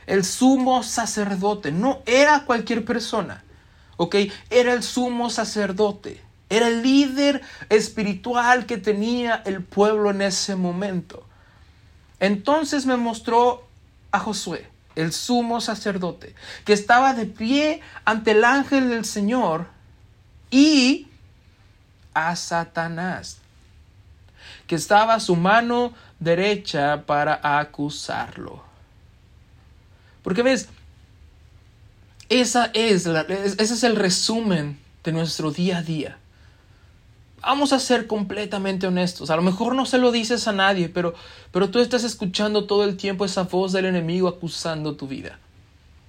[0.05, 1.71] el sumo sacerdote.
[1.71, 3.43] No era cualquier persona,
[3.97, 4.15] ¿ok?
[4.49, 6.21] Era el sumo sacerdote.
[6.49, 11.25] Era el líder espiritual que tenía el pueblo en ese momento.
[12.19, 13.65] Entonces me mostró
[14.11, 16.33] a Josué, el sumo sacerdote,
[16.65, 19.67] que estaba de pie ante el ángel del Señor
[20.51, 21.07] y
[22.13, 23.39] a Satanás,
[24.65, 28.63] que estaba a su mano derecha para acusarlo.
[30.23, 30.69] Porque ves,
[32.29, 36.17] esa es ese es el resumen de nuestro día a día.
[37.41, 39.29] Vamos a ser completamente honestos.
[39.29, 41.13] A lo mejor no se lo dices a nadie, pero,
[41.51, 45.39] pero tú estás escuchando todo el tiempo esa voz del enemigo acusando tu vida.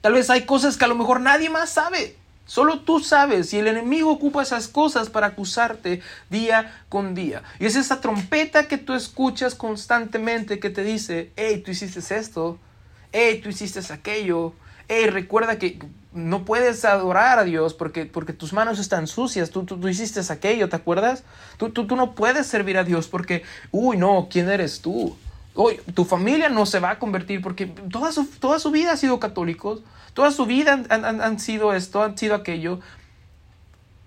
[0.01, 2.17] Tal vez hay cosas que a lo mejor nadie más sabe.
[2.49, 7.43] Solo tú sabes y el enemigo ocupa esas cosas para acusarte día con día.
[7.61, 12.59] Y es esa trompeta que tú escuchas constantemente que te dice, hey, tú hiciste esto,
[13.13, 14.55] hey, tú hiciste aquello,
[14.89, 15.79] hey, recuerda que
[16.15, 20.71] no puedes adorar a Dios porque, porque tus manos están sucias, tú, tú, hiciste aquello,
[20.71, 21.25] ¿te acuerdas?
[21.59, 25.19] Tú, tú, tú no puedes servir a Dios porque, uy, no, ¿quién eres tú?
[25.61, 28.97] Hoy, tu familia no se va a convertir porque toda su, toda su vida ha
[28.97, 29.81] sido católicos,
[30.15, 32.79] toda su vida han, han sido esto, han sido aquello.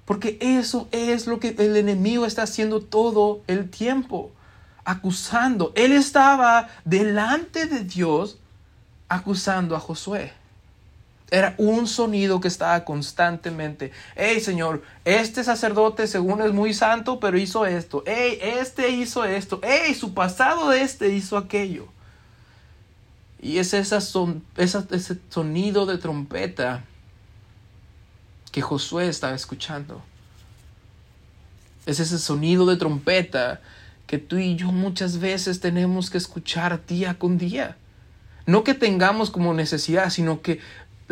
[0.06, 4.32] Porque eso es lo que el enemigo está haciendo todo el tiempo,
[4.86, 5.74] acusando.
[5.76, 8.40] Él estaba delante de Dios
[9.10, 10.32] acusando a Josué.
[11.32, 13.94] Era un sonido que estaba constantemente.
[14.18, 18.04] Hey, Señor, este sacerdote según es muy santo, pero hizo esto.
[18.06, 19.62] Hey, este hizo esto.
[19.64, 21.88] Hey, su pasado de este hizo aquello.
[23.42, 26.84] Y es son, ese sonido de trompeta
[28.52, 30.02] que Josué estaba escuchando.
[31.86, 33.62] Es ese sonido de trompeta
[34.06, 37.78] que tú y yo muchas veces tenemos que escuchar día con día.
[38.46, 40.60] No que tengamos como necesidad, sino que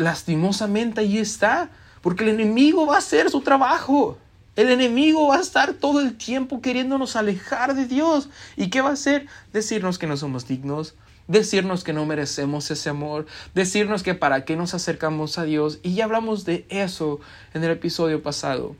[0.00, 4.16] lastimosamente ahí está, porque el enemigo va a hacer su trabajo.
[4.56, 8.30] El enemigo va a estar todo el tiempo queriéndonos alejar de Dios.
[8.56, 9.26] ¿Y qué va a hacer?
[9.52, 10.94] Decirnos que no somos dignos,
[11.28, 15.78] decirnos que no merecemos ese amor, decirnos que para qué nos acercamos a Dios.
[15.82, 17.20] Y ya hablamos de eso
[17.52, 18.76] en el episodio pasado.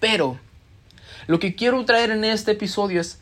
[0.00, 0.40] Pero
[1.28, 3.20] lo que quiero traer en este episodio es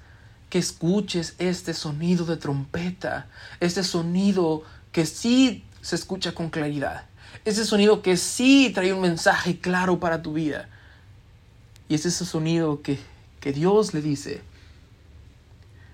[0.49, 3.27] que escuches este sonido de trompeta,
[3.61, 7.05] este sonido que sí se escucha con claridad.
[7.45, 10.69] Ese sonido que sí trae un mensaje claro para tu vida.
[11.89, 12.99] Y es ese sonido que,
[13.41, 14.43] que Dios le dice.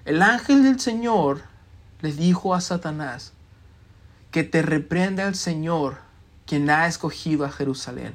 [0.05, 1.43] El ángel del Señor
[2.01, 3.33] le dijo a Satanás
[4.31, 5.99] que te reprende al Señor
[6.47, 8.15] quien ha escogido a Jerusalén.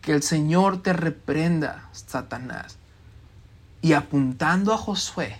[0.00, 2.76] Que el Señor te reprenda, Satanás.
[3.82, 5.36] Y apuntando a Josué,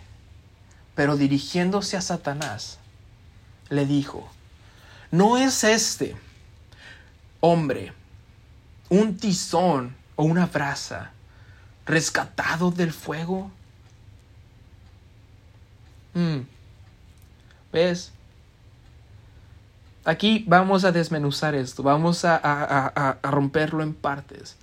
[0.95, 2.79] pero dirigiéndose a Satanás,
[3.71, 4.29] le dijo,
[5.13, 6.17] ¿No es este
[7.41, 7.93] hombre
[8.89, 11.13] un tizón o una brasa
[11.85, 13.51] rescatado del fuego?
[16.15, 16.39] Mm.
[17.75, 18.11] ¿Ves?
[20.07, 24.57] Aquí vamos a desmenuzar esto, vamos a, romperlo en partes.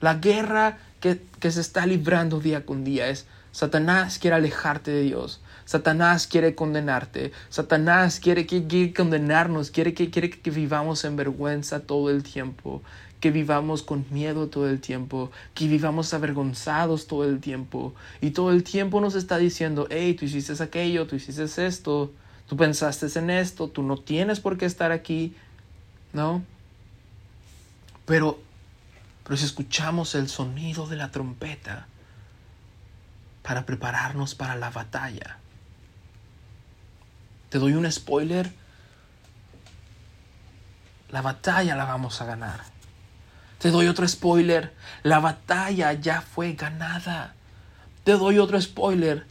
[0.00, 5.40] La guerra que se está librando día con día es Satanás quiere alejarte de Dios.
[5.64, 7.32] Satanás quiere condenarte.
[7.48, 12.82] Satanás quiere, quiere condenarnos, quiere que, quiere que vivamos en vergüenza todo el tiempo,
[13.20, 17.94] que vivamos con miedo todo el tiempo, que vivamos avergonzados todo el tiempo.
[18.20, 22.12] Y todo el tiempo nos está diciendo, hey, tú hiciste aquello, tú hiciste esto,
[22.46, 25.34] tú pensaste en esto, tú no tienes por qué estar aquí,
[26.12, 26.42] ¿no?
[28.04, 28.38] Pero,
[29.24, 31.86] pero si escuchamos el sonido de la trompeta
[33.42, 35.38] para prepararnos para la batalla,
[37.54, 38.50] te doy un spoiler.
[41.10, 42.64] La batalla la vamos a ganar.
[43.60, 44.74] Te doy otro spoiler.
[45.04, 47.36] La batalla ya fue ganada.
[48.02, 49.24] Te doy otro spoiler.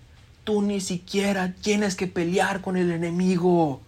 [0.46, 3.82] Tú ni siquiera tienes que pelear con el enemigo.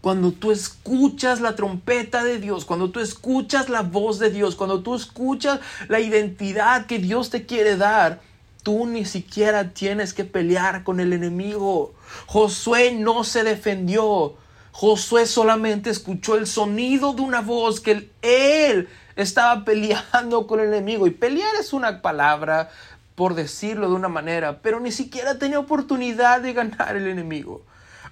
[0.00, 4.82] Cuando tú escuchas la trompeta de Dios, cuando tú escuchas la voz de Dios, cuando
[4.82, 8.22] tú escuchas la identidad que Dios te quiere dar,
[8.62, 11.94] Tú ni siquiera tienes que pelear con el enemigo.
[12.26, 14.34] Josué no se defendió.
[14.72, 21.06] Josué solamente escuchó el sonido de una voz que él estaba peleando con el enemigo.
[21.06, 22.70] Y pelear es una palabra,
[23.14, 27.62] por decirlo de una manera, pero ni siquiera tenía oportunidad de ganar el enemigo.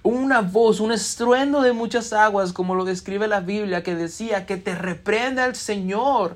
[0.03, 4.57] Una voz, un estruendo de muchas aguas, como lo describe la Biblia, que decía que
[4.57, 6.35] te reprenda el Señor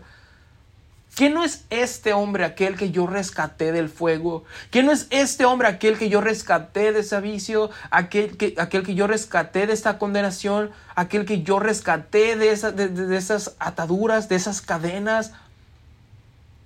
[1.15, 4.45] ¿Qué no es este hombre aquel que yo rescaté del fuego?
[4.69, 7.69] ¿Qué no es este hombre aquel que yo rescaté de ese vicio?
[7.89, 10.71] Aquel que, aquel que yo rescaté de esta condenación?
[10.95, 15.33] ¿Aquel que yo rescaté de, de esas ataduras, de esas cadenas?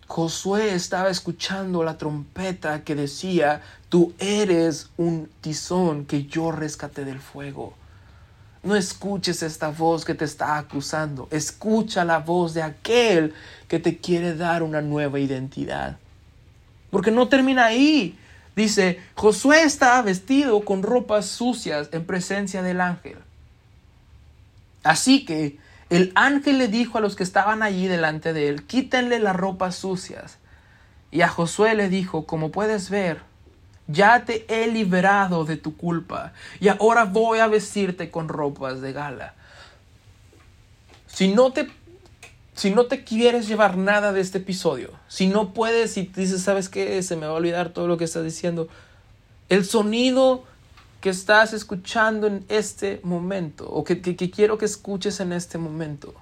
[0.07, 7.19] Josué estaba escuchando la trompeta que decía, tú eres un tizón que yo rescaté del
[7.19, 7.73] fuego.
[8.65, 11.27] No escuches esta voz que te está acusando.
[11.29, 13.35] Escucha la voz de aquel
[13.67, 15.97] que te quiere dar una nueva identidad.
[16.89, 18.17] Porque no termina ahí.
[18.55, 23.19] Dice, Josué estaba vestido con ropas sucias en presencia del ángel.
[24.83, 25.59] Así que
[25.91, 29.75] el ángel le dijo a los que estaban allí delante de él, quítenle las ropas
[29.75, 30.39] sucias.
[31.11, 33.21] Y a Josué le dijo, como puedes ver,
[33.87, 38.93] ya te he liberado de tu culpa y ahora voy a vestirte con ropas de
[38.93, 39.33] gala.
[41.07, 41.69] Si no te
[42.55, 46.69] si no te quieres llevar nada de este episodio, si no puedes y dices, ¿sabes
[46.69, 47.03] qué?
[47.03, 48.69] Se me va a olvidar todo lo que estás diciendo.
[49.49, 50.45] El sonido
[51.01, 56.13] que estás escuchando en este momento, o que, que quiero que escuches en este momento,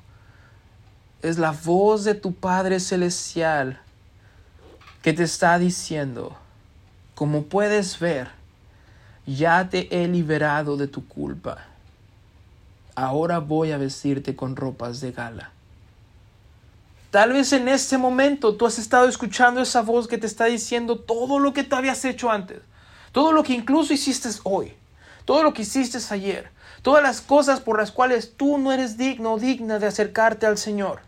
[1.21, 3.80] es la voz de tu Padre Celestial
[5.04, 6.36] que te está diciendo,
[7.15, 8.30] como puedes ver,
[9.26, 11.60] ya te he liberado de tu culpa.
[12.95, 15.52] Ahora voy a vestirte con ropas de gala.
[17.12, 20.97] Tal vez en este momento tú has estado escuchando esa voz que te está diciendo
[20.97, 22.60] todo lo que tú habías hecho antes,
[23.12, 24.73] todo lo que incluso hiciste hoy,
[25.23, 26.49] todo lo que hiciste ayer,
[26.82, 30.58] todas las cosas por las cuales tú no eres digno o digna de acercarte al
[30.58, 31.02] Señor.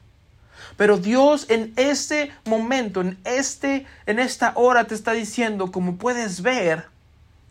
[0.77, 6.41] Pero Dios en este momento, en este en esta hora te está diciendo, como puedes
[6.41, 6.85] ver,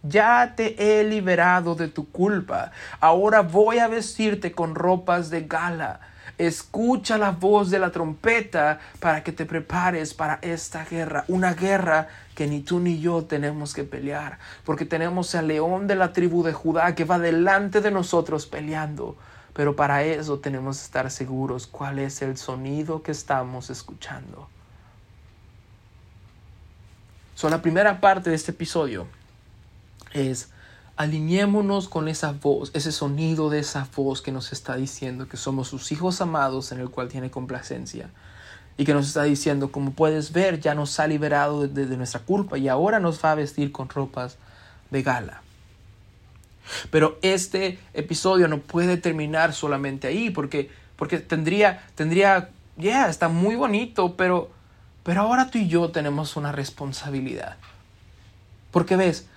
[0.02, 2.72] ya te he liberado de tu culpa.
[3.00, 6.00] Ahora voy a vestirte con ropas de gala.
[6.36, 11.24] Escucha la voz de la trompeta para que te prepares para esta guerra.
[11.28, 14.38] Una guerra que ni tú ni yo tenemos que pelear.
[14.64, 19.16] Porque tenemos al león de la tribu de Judá que va delante de nosotros peleando.
[19.54, 24.48] Pero para eso tenemos que estar seguros cuál es el sonido que estamos escuchando.
[27.34, 29.06] So, la primera parte de este episodio
[30.12, 30.50] es
[30.96, 35.68] alineémonos con esa voz, ese sonido de esa voz que nos está diciendo que somos
[35.68, 38.10] sus hijos amados en el cual tiene complacencia
[38.76, 42.20] y que nos está diciendo, como puedes ver, ya nos ha liberado de, de, nuestra
[42.20, 44.36] culpa y ahora nos va a vestir con ropas
[44.90, 45.42] de gala.
[46.90, 53.28] Pero este episodio no puede terminar solamente ahí porque, porque tendría, tendría, ya, yeah, está
[53.28, 54.50] muy bonito, pero,
[55.02, 57.56] pero ahora tú y yo tenemos una responsabilidad.
[58.70, 59.28] Porque ves,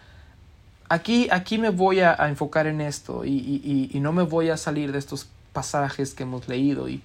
[0.89, 4.57] aquí, aquí me voy a, enfocar en esto y, y, y, no me voy a
[4.57, 6.89] salir de estos pasajes que hemos leído.
[6.89, 7.01] Y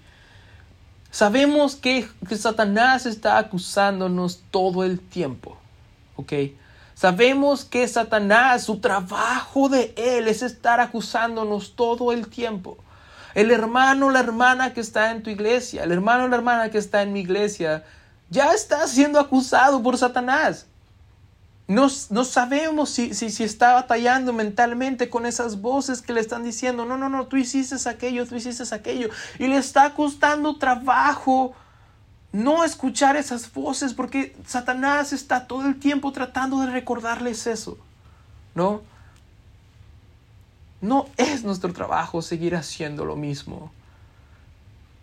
[1.11, 5.58] sabemos que, que Satanás está acusándonos todo el tiempo.
[6.16, 6.32] ¿Ok?
[7.03, 12.79] Sabemos que Satanás, su trabajo de él es estar acusándonos todo el tiempo.
[13.35, 17.03] El hermano la hermana que está en tu iglesia, el hermano la hermana que está
[17.03, 17.83] en mi iglesia,
[18.31, 20.67] ya está siendo acusado por Satanás.
[21.67, 26.45] No, no sabemos si, si, si, está batallando mentalmente con esas voces que le están
[26.45, 29.09] diciendo, no, no, no, tú hiciste aquello, tú hiciste aquello.
[29.41, 31.53] Y le está costando trabajo
[32.33, 37.79] no escuchar esas voces porque Satanás está todo el tiempo tratando de recordarles eso.
[38.55, 38.83] ¿No?
[40.81, 43.73] No es nuestro trabajo seguir haciendo lo mismo.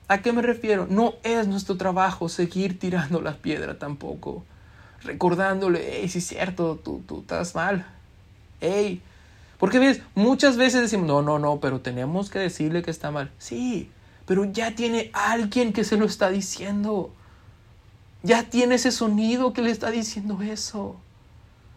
[0.08, 0.88] ¿A qué me refiero?
[0.89, 4.44] No es nuestro trabajo seguir tirando la piedra tampoco
[5.04, 7.86] recordándole, hey, sí es cierto, tú, tú estás mal.
[8.62, 9.02] Hey,
[9.58, 13.32] porque ves, muchas veces decimos, no, no, no, pero tenemos que decirle que está mal.
[13.38, 13.89] Sí,
[14.26, 17.12] pero ya tiene alguien que se lo está diciendo.
[18.21, 20.97] Ya tiene ese sonido que le está diciendo eso.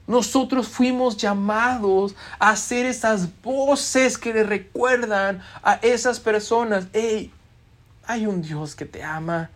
[0.07, 7.33] Nosotros fuimos llamados a hacer esas voces que le recuerdan a esas personas, hey,
[8.05, 9.51] hay un Dios que te ama.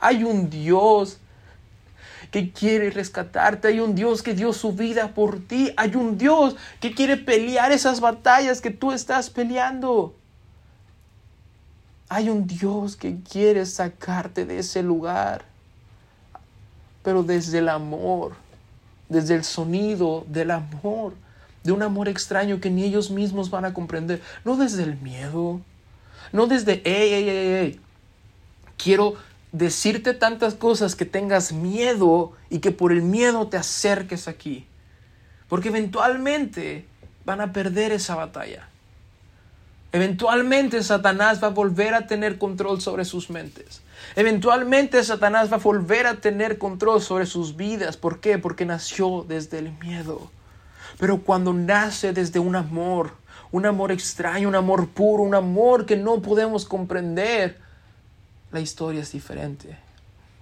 [0.00, 1.18] Hay un Dios
[2.30, 3.68] que quiere rescatarte.
[3.68, 5.72] Hay un Dios que dio su vida por ti.
[5.76, 10.16] Hay un Dios que quiere pelear esas batallas que tú estás peleando.
[12.08, 15.53] Hay un Dios que quiere sacarte de ese lugar.
[17.04, 18.32] Pero desde el amor,
[19.08, 21.14] desde el sonido del amor,
[21.62, 24.20] de un amor extraño que ni ellos mismos van a comprender.
[24.44, 25.60] No desde el miedo,
[26.32, 27.80] no desde, hey, hey, hey, hey.
[28.76, 29.14] Quiero
[29.52, 34.66] decirte tantas cosas que tengas miedo y que por el miedo te acerques aquí.
[35.48, 36.86] Porque eventualmente
[37.24, 38.68] van a perder esa batalla.
[39.92, 43.80] Eventualmente Satanás va a volver a tener control sobre sus mentes.
[44.16, 47.96] Eventualmente Satanás va a volver a tener control sobre sus vidas.
[47.96, 48.38] ¿Por qué?
[48.38, 50.30] Porque nació desde el miedo.
[50.98, 53.12] Pero cuando nace desde un amor,
[53.52, 57.58] un amor extraño, un amor puro, un amor que no podemos comprender,
[58.52, 59.76] la historia es diferente.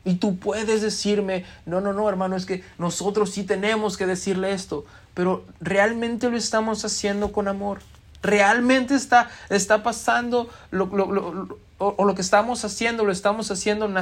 [0.04, 4.52] Y tú puedes decirme, no, no, no, hermano, es que nosotros sí tenemos que decirle
[4.52, 7.80] esto, pero realmente lo estamos haciendo con amor.
[8.22, 13.92] Realmente está, está pasando lo, lo, o, lo que estamos haciendo, lo estamos haciendo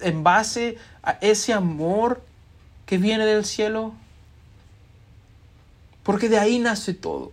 [0.00, 2.22] en, base a ese amor
[2.86, 3.92] que viene del cielo.
[6.02, 7.32] Porque de ahí nace todo.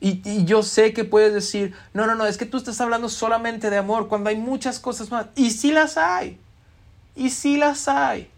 [0.00, 3.70] Y, yo sé que puedes decir, no, no, no, es que tú estás hablando solamente
[3.70, 5.26] de amor cuando hay muchas cosas más.
[5.36, 6.38] Y sí las hay.
[7.14, 8.28] Y sí las hay.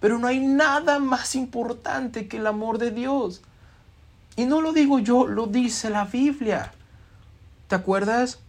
[0.00, 3.40] Pero no hay nada más importante que el amor de Dios.
[4.36, 6.72] Y no lo digo yo, lo dice la Biblia.
[7.68, 8.41] ¿Te acuerdas?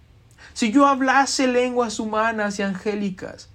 [0.52, 3.50] Si yo hablase lenguas humanas y angélicas,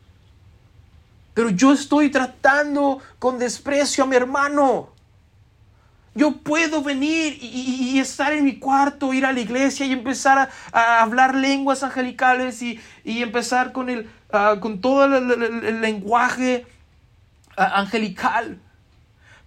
[1.34, 4.90] pero yo estoy tratando con desprecio a mi hermano,
[6.18, 11.00] yo puedo venir y, estar en mi cuarto, ir a la iglesia y empezar a,
[11.00, 16.66] hablar lenguas angelicales y, empezar con, el, uh, con todo el, lenguaje
[17.56, 18.58] uh, angelical.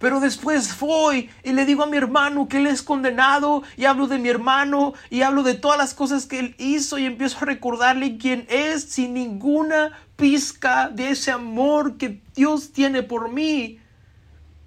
[0.02, 4.08] Pero después voy y le digo a mi hermano que él es condenado y hablo
[4.08, 7.44] de mi hermano y hablo de todas las cosas que él hizo y empiezo a
[7.44, 13.78] recordarle quién es sin ninguna pizca de ese amor que Dios tiene por mí.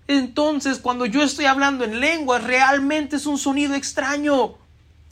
[0.08, 4.54] Entonces cuando yo estoy hablando en lengua realmente es un sonido extraño.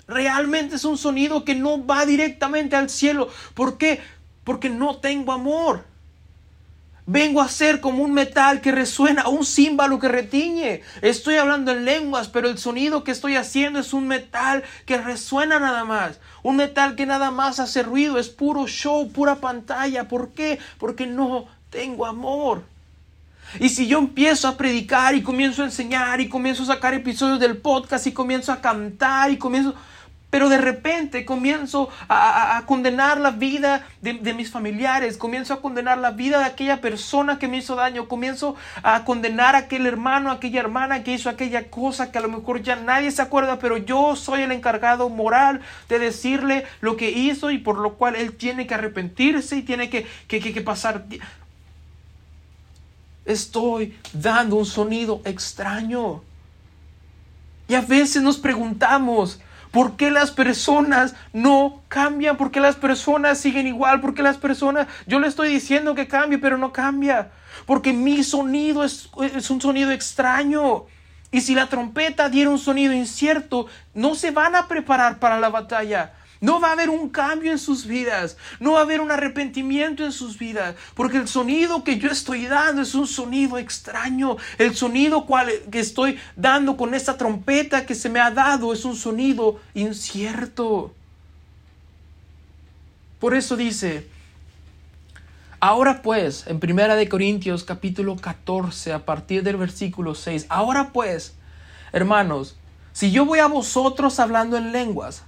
[0.07, 3.27] Realmente es un sonido que no va directamente al cielo.
[3.55, 3.99] ¿Por qué?
[4.45, 5.83] Porque no tengo amor.
[7.05, 10.81] Vengo a ser como un metal que resuena, un címbalo que retiñe.
[11.01, 15.59] Estoy hablando en lenguas, pero el sonido que estoy haciendo es un metal que resuena
[15.59, 16.19] nada más.
[16.43, 20.07] Un metal que nada más hace ruido, es puro show, pura pantalla.
[20.07, 20.59] ¿Por qué?
[20.77, 22.63] Porque no tengo amor.
[23.59, 27.39] Y si yo empiezo a predicar y comienzo a enseñar y comienzo a sacar episodios
[27.39, 29.75] del podcast y comienzo a cantar y comienzo
[30.33, 36.09] pero de repente comienzo a, condenar la vida de, mis familiares, comienzo a condenar la
[36.09, 40.33] vida de aquella persona que me hizo daño, comienzo a condenar a aquel hermano, a
[40.33, 43.77] aquella hermana que hizo aquella cosa que a lo mejor ya nadie se acuerda, pero
[43.77, 48.35] yo soy el encargado moral de decirle lo que hizo y por lo cual él
[48.35, 51.05] tiene que arrepentirse y tiene que, que, que pasar.
[53.23, 56.23] Estoy dando un sonido extraño.
[57.67, 59.39] Y a veces nos preguntamos,
[59.73, 62.37] ¿Por qué las personas no cambian?
[62.37, 64.01] ¿Por qué las personas siguen igual?
[64.01, 67.31] ¿Por qué las personas, yo le estoy diciendo que cambie, pero no cambia?
[67.65, 70.85] Porque mi sonido es, es un sonido extraño.
[71.31, 73.65] Y si la trompeta diera un sonido incierto,
[73.95, 76.13] no se van a preparar para la batalla.
[76.43, 78.35] No va a haber un cambio en sus vidas.
[78.59, 80.75] No va a haber un arrepentimiento en sus vidas.
[80.93, 84.35] Porque el sonido que yo estoy dando es un sonido extraño.
[84.57, 88.83] El sonido cual que estoy dando con esta trompeta que se me ha dado es
[88.83, 90.93] un sonido incierto.
[93.19, 94.05] Por eso dice,
[95.61, 101.35] ahora pues, en Primera de Corintios capítulo 14, a partir del versículo 6, ahora pues,
[101.93, 102.57] hermanos,
[102.91, 105.23] si yo voy a vosotros hablando en lenguas,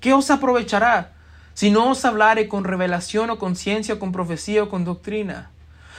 [0.00, 1.12] ¿Qué os aprovechará
[1.54, 5.50] si no os hablare con revelación o con ciencia o con profecía o con doctrina?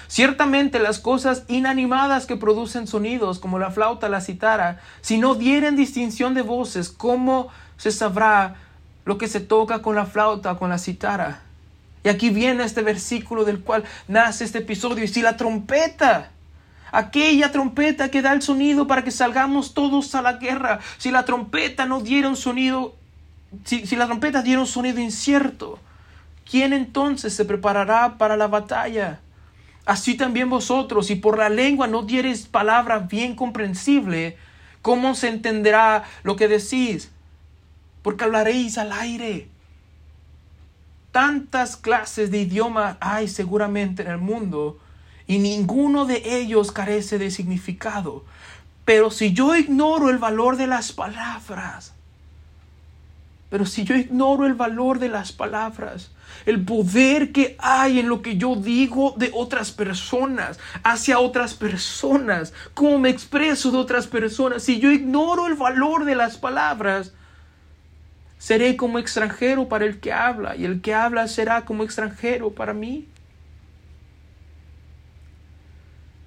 [0.08, 5.76] Ciertamente las cosas inanimadas que producen sonidos, como la flauta, la citara, si no dieren
[5.76, 8.56] distinción de voces, ¿cómo se sabrá
[9.04, 11.42] lo que se toca con la flauta o con la citara?
[12.04, 15.04] Y aquí viene este versículo del cual nace este episodio.
[15.04, 16.32] Y si la trompeta,
[16.94, 21.26] aquella trompeta que da el sonido para que salgamos todos a la guerra, si la
[21.26, 22.96] trompeta no diera un sonido
[23.64, 25.80] si, si la trompeta diera un sonido incierto,
[26.50, 29.20] ¿quién entonces se preparará para la batalla?
[29.86, 34.38] Así también vosotros, si por la lengua no diereis palabra bien comprensible,
[34.82, 37.12] ¿cómo se entenderá lo que decís?
[38.02, 39.48] Porque hablaréis al aire.
[41.12, 44.78] Tantas clases de idioma hay seguramente en el mundo
[45.26, 48.26] y ninguno de ellos carece de significado.
[48.84, 51.94] Pero si yo ignoro el valor de las palabras,
[53.50, 56.12] pero si yo ignoro el valor de las palabras,
[56.46, 62.54] el poder que hay en lo que yo digo de otras personas, hacia otras personas,
[62.74, 67.14] cómo me expreso de otras personas, si yo ignoro el valor de las palabras,
[68.38, 72.74] seré como extranjero para el que habla y el que habla será como extranjero para
[72.74, 73.08] mí.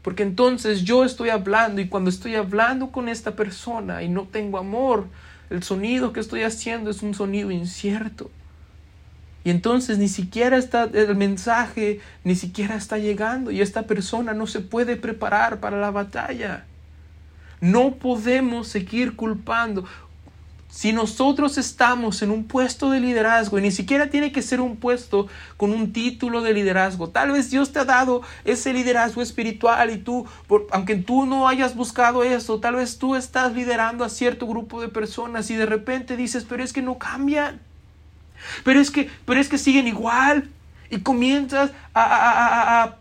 [0.02, 4.56] Porque entonces yo estoy hablando y cuando estoy hablando con esta persona y no tengo
[4.56, 5.06] amor,
[5.50, 8.30] el sonido que estoy haciendo es un sonido incierto.
[9.42, 14.46] Y entonces ni siquiera está el mensaje, ni siquiera está llegando y esta persona no
[14.46, 16.66] se puede preparar para la batalla.
[17.60, 19.84] No podemos seguir culpando.
[20.70, 24.76] Si nosotros estamos en un puesto de liderazgo, y ni siquiera tiene que ser un
[24.76, 29.90] puesto con un título de liderazgo, tal vez Dios te ha dado ese liderazgo espiritual
[29.90, 30.26] y tú,
[30.70, 34.86] aunque tú no hayas buscado eso, tal vez tú estás liderando a cierto grupo de
[34.86, 37.60] personas y de repente dices, pero es que no cambian,
[38.62, 40.50] pero es que, pero es que siguen igual
[40.88, 42.96] y comienzas a, a, a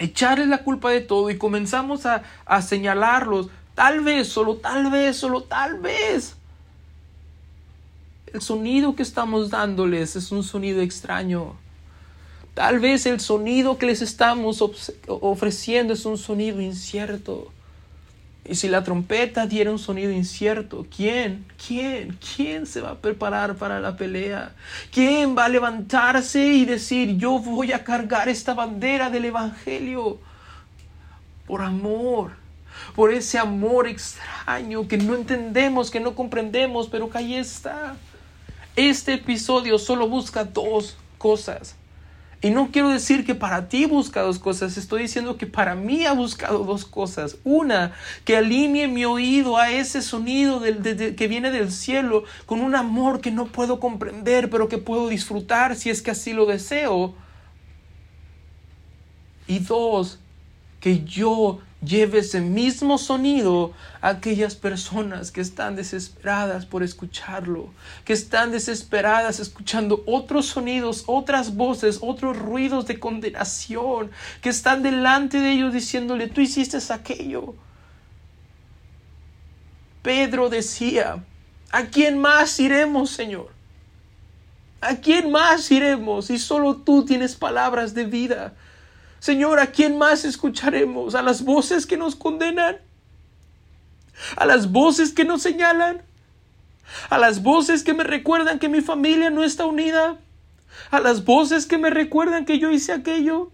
[0.00, 5.16] echarles la culpa de todo y comenzamos a, a señalarlos, tal vez, solo tal vez,
[5.16, 6.36] solo tal vez
[8.36, 11.54] el sonido que estamos dándoles es un sonido extraño.
[12.52, 14.62] Tal vez el sonido que les estamos
[15.06, 17.50] ofreciendo es un sonido incierto.
[18.44, 21.46] Y si la trompeta diera un sonido incierto, ¿quién?
[21.66, 22.18] ¿Quién?
[22.36, 24.54] ¿Quién se va a preparar para la pelea?
[24.92, 30.18] ¿Quién va a levantarse y decir, yo voy a cargar esta bandera del Evangelio?
[31.46, 32.32] Por amor,
[32.94, 37.96] por ese amor extraño que no entendemos, que no comprendemos, pero que ahí está.
[38.76, 41.76] Este episodio solo busca dos cosas.
[42.42, 46.04] Y no quiero decir que para ti busca dos cosas, estoy diciendo que para mí
[46.04, 47.38] ha buscado dos cosas.
[47.44, 47.92] Una,
[48.26, 53.30] que alinee mi oído a ese sonido que viene del cielo con un amor que
[53.30, 57.14] no puedo comprender, pero que puedo disfrutar si es que así lo deseo.
[59.46, 60.18] Y dos,
[60.80, 67.70] que yo lleve ese mismo sonido a aquellas personas que están desesperadas por escucharlo,
[68.04, 74.10] que están desesperadas escuchando otros sonidos, otras voces, otros ruidos de condenación,
[74.42, 77.54] que están delante de ellos diciéndole, tú hiciste aquello.
[80.02, 81.24] Pedro decía,
[81.70, 83.50] ¿a quién más iremos, Señor?
[84.80, 88.54] ¿A quién más iremos si solo tú tienes palabras de vida?
[89.18, 91.14] Señor, ¿a quién más escucharemos?
[91.14, 92.78] ¿A las voces que nos condenan?
[94.36, 96.02] ¿A las voces que nos señalan?
[97.10, 100.18] ¿A las voces que me recuerdan que mi familia no está unida?
[100.90, 103.50] ¿A las voces que me recuerdan que yo hice aquello?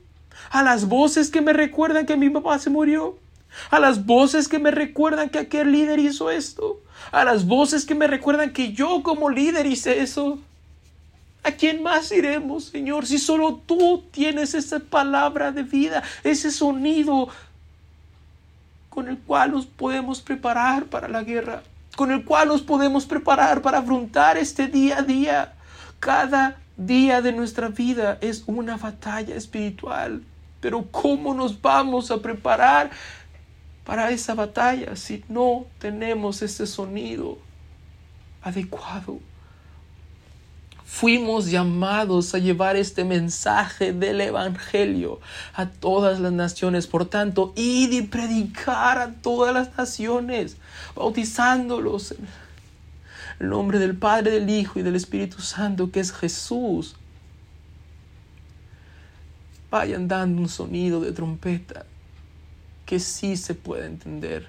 [0.50, 3.18] ¿A las voces que me recuerdan que mi papá se murió?
[3.70, 6.80] ¿A las voces que me recuerdan que aquel líder hizo esto?
[7.10, 10.38] ¿A las voces que me recuerdan que yo como líder hice eso?
[11.44, 17.28] ¿A quién más iremos, Señor, si solo tú tienes esa palabra de vida, ese sonido
[18.88, 21.64] con el cual nos podemos preparar para la guerra,
[21.96, 25.54] con el cual nos podemos preparar para afrontar este día a día?
[25.98, 30.22] Cada día de nuestra vida es una batalla espiritual,
[30.60, 32.90] pero ¿cómo nos vamos a preparar
[33.84, 37.38] para esa batalla si no tenemos ese sonido
[38.42, 39.18] adecuado?
[40.94, 45.20] Fuimos llamados a llevar este mensaje del Evangelio
[45.54, 46.86] a todas las naciones.
[46.86, 50.58] Por tanto, id y predicar a todas las naciones,
[50.94, 52.28] bautizándolos en
[53.40, 56.94] el nombre del Padre, del Hijo y del Espíritu Santo, que es Jesús.
[59.70, 61.86] Vayan dando un sonido de trompeta
[62.84, 64.46] que sí se puede entender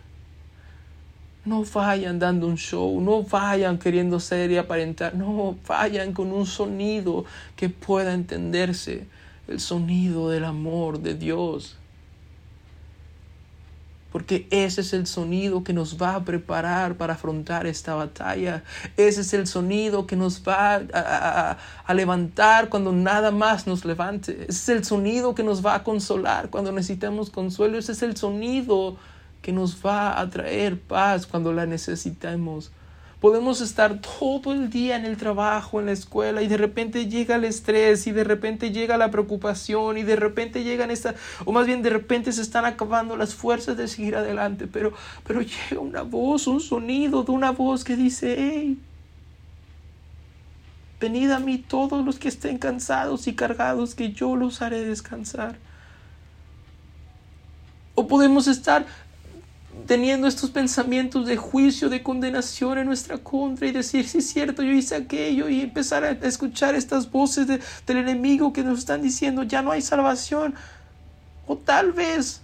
[1.46, 6.46] no vayan dando un show, no vayan queriendo ser y aparentar, no, vayan con un
[6.46, 7.26] sonido
[7.56, 9.08] que pueda entenderse,
[9.48, 11.78] el sonido del amor de Dios.
[14.14, 18.64] Porque ese es el sonido que nos va a preparar para afrontar esta batalla.
[18.96, 24.46] Ese es el sonido que nos va a, a, levantar cuando nada más nos levante.
[24.48, 27.80] Ese es el sonido que nos va a consolar cuando necesitemos consuelo.
[27.80, 28.98] Ese es el sonido
[29.44, 32.72] que nos va a traer paz cuando la necesitemos.
[33.20, 37.36] Podemos estar todo el día en el trabajo, en la escuela, y de repente llega
[37.36, 41.16] el estrés, y de repente llega la preocupación, y de repente llegan estas,
[41.46, 44.94] o más bien de repente se están acabando las fuerzas de seguir adelante, pero,
[45.26, 48.80] pero llega una voz, un sonido de una voz que dice, hey,
[51.00, 55.58] venid a mí todos los que estén cansados y cargados, que yo los haré descansar.
[57.96, 58.86] O podemos estar
[59.88, 64.64] teniendo estos pensamientos de juicio, de condenación en nuestra contra y decir, sí es cierto,
[64.64, 69.44] yo hice aquello y empezar a escuchar estas voces del enemigo que nos están diciendo,
[69.44, 70.56] ya no hay salvación.
[71.48, 72.42] O tal vez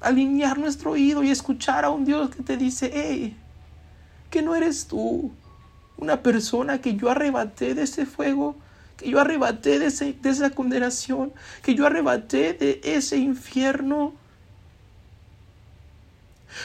[0.00, 3.36] alinear nuestro oído y escuchar a un Dios que te dice, hey,
[4.30, 5.30] que no eres tú,
[5.98, 8.56] una persona que yo arrebaté de ese fuego,
[8.96, 14.14] que yo arrebaté de, de esa condenación, que yo arrebaté de ese infierno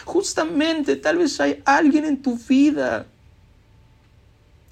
[0.06, 3.06] Justamente tal vez hay alguien en tu vida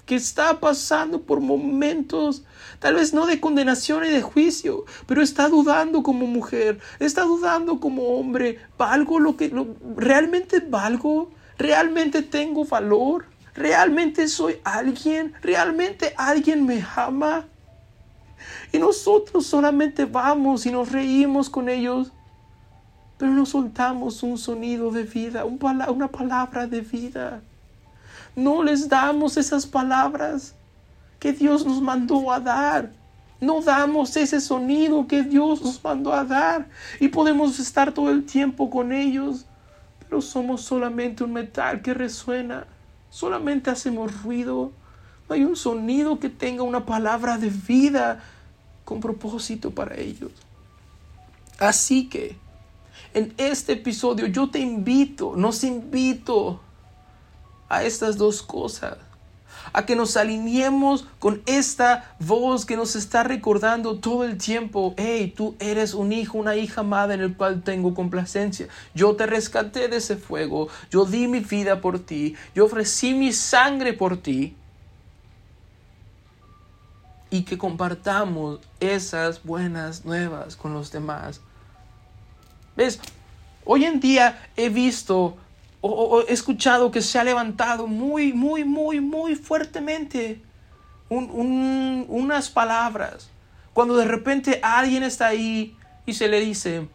[0.06, 2.42] que está pasando por momentos,
[2.78, 7.80] tal vez no de condenación y de juicio, pero está dudando como mujer, está dudando
[7.80, 9.50] como hombre, ¿valgo lo que
[9.96, 11.30] realmente valgo?
[11.56, 13.26] ¿Realmente tengo valor?
[13.54, 15.32] ¿Realmente soy alguien?
[15.40, 17.46] ¿Realmente alguien me ama?
[18.72, 22.12] Y nosotros solamente vamos y nos reímos con ellos
[23.18, 27.42] pero no soltamos un sonido de vida, una palabra de vida.
[28.36, 30.54] No les damos esas palabras
[31.20, 32.90] que Dios nos mandó a dar.
[33.40, 36.68] No damos ese sonido que Dios nos mandó a dar.
[36.98, 39.46] Y podemos estar todo el tiempo con ellos,
[40.00, 42.66] pero somos solamente un metal que resuena.
[43.10, 44.72] Solamente hacemos ruido.
[45.28, 48.20] No hay un sonido que tenga una palabra de vida
[48.84, 50.32] con propósito para ellos.
[51.58, 52.36] Así que
[53.14, 56.60] en este episodio yo te invito, nos invito
[57.68, 58.98] a estas dos cosas.
[59.72, 65.32] A que nos alineemos con esta voz que nos está recordando todo el tiempo, hey,
[65.34, 68.68] tú eres un hijo, una hija amada en el cual tengo complacencia.
[68.94, 73.32] Yo te rescaté de ese fuego, yo di mi vida por ti, yo ofrecí mi
[73.32, 74.54] sangre por ti.
[77.34, 81.40] y que compartamos esas buenas nuevas con los demás.
[82.76, 83.00] ¿Ves?
[83.64, 85.36] Hoy en día he visto
[85.86, 90.40] o, he escuchado que se ha levantado muy, muy, muy, muy fuertemente
[91.10, 93.28] unas palabras.
[93.74, 96.88] Cuando de repente alguien está ahí y se le dice,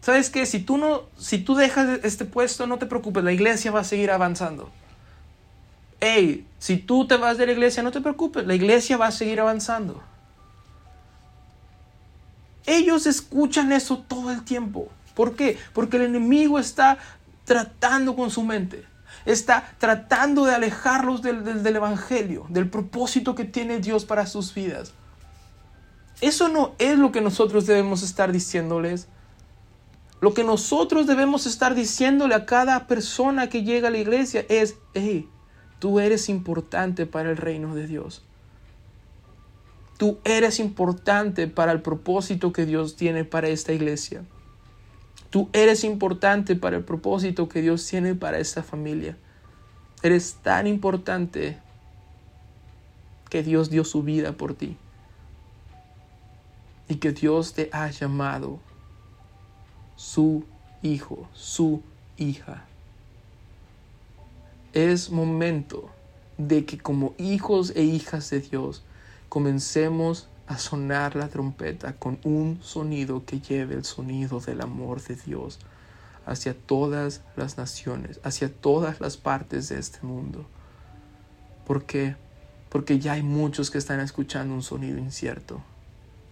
[0.00, 0.46] ¿sabes qué?
[0.46, 3.84] Si tú, no, si tú dejas este puesto, no te preocupes, la iglesia va a
[3.84, 4.70] seguir avanzando.
[6.00, 9.12] Hey, si tú te vas de la iglesia, no te preocupes, la iglesia va a
[9.12, 10.02] seguir avanzando.
[12.64, 14.88] Ellos escuchan eso todo el tiempo.
[15.14, 15.58] ¿Por qué?
[15.72, 16.98] Porque el enemigo está
[17.44, 18.84] tratando con su mente.
[19.24, 24.92] Está tratando de alejarlos del, del, Evangelio, del propósito que tiene Dios para sus vidas.
[26.20, 29.08] Eso no es lo que nosotros debemos estar diciéndoles.
[30.20, 34.76] Lo que nosotros debemos estar diciéndole a cada persona que llega a la iglesia es,
[34.94, 35.28] hey,
[35.78, 38.22] tú eres importante para el reino de Dios.
[39.96, 44.24] Tú eres importante para el propósito que Dios tiene para esta iglesia.
[45.34, 49.16] Tú eres importante para el propósito que Dios tiene para esta familia.
[50.00, 51.58] Eres tan importante
[53.30, 54.76] que Dios dio su vida por ti.
[56.88, 58.60] Y que Dios te ha llamado
[59.96, 60.44] su
[60.82, 61.82] hijo, su
[62.16, 62.66] hija.
[64.72, 65.90] Es momento
[66.38, 68.84] de que como hijos e hijas de Dios
[69.28, 75.16] comencemos a sonar la trompeta con un sonido que lleve el sonido del amor de
[75.16, 75.58] Dios
[76.26, 80.46] hacia todas las naciones, hacia todas las partes de este mundo.
[81.66, 82.16] ¿Por qué?
[82.68, 85.62] Porque ya hay muchos que están escuchando un sonido incierto.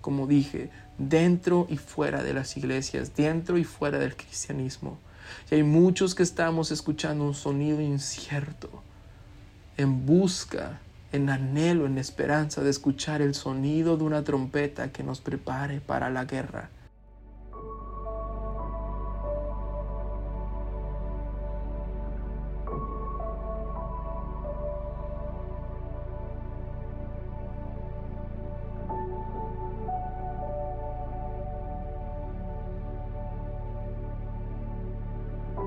[0.01, 4.99] Como dije, dentro y fuera de las iglesias, dentro y fuera del cristianismo.
[5.51, 8.83] Y hay muchos que estamos escuchando un sonido incierto
[9.77, 10.81] en busca
[11.13, 16.11] en anhelo, en esperanza de escuchar el sonido de una trompeta que nos prepare para
[16.11, 16.71] la guerra.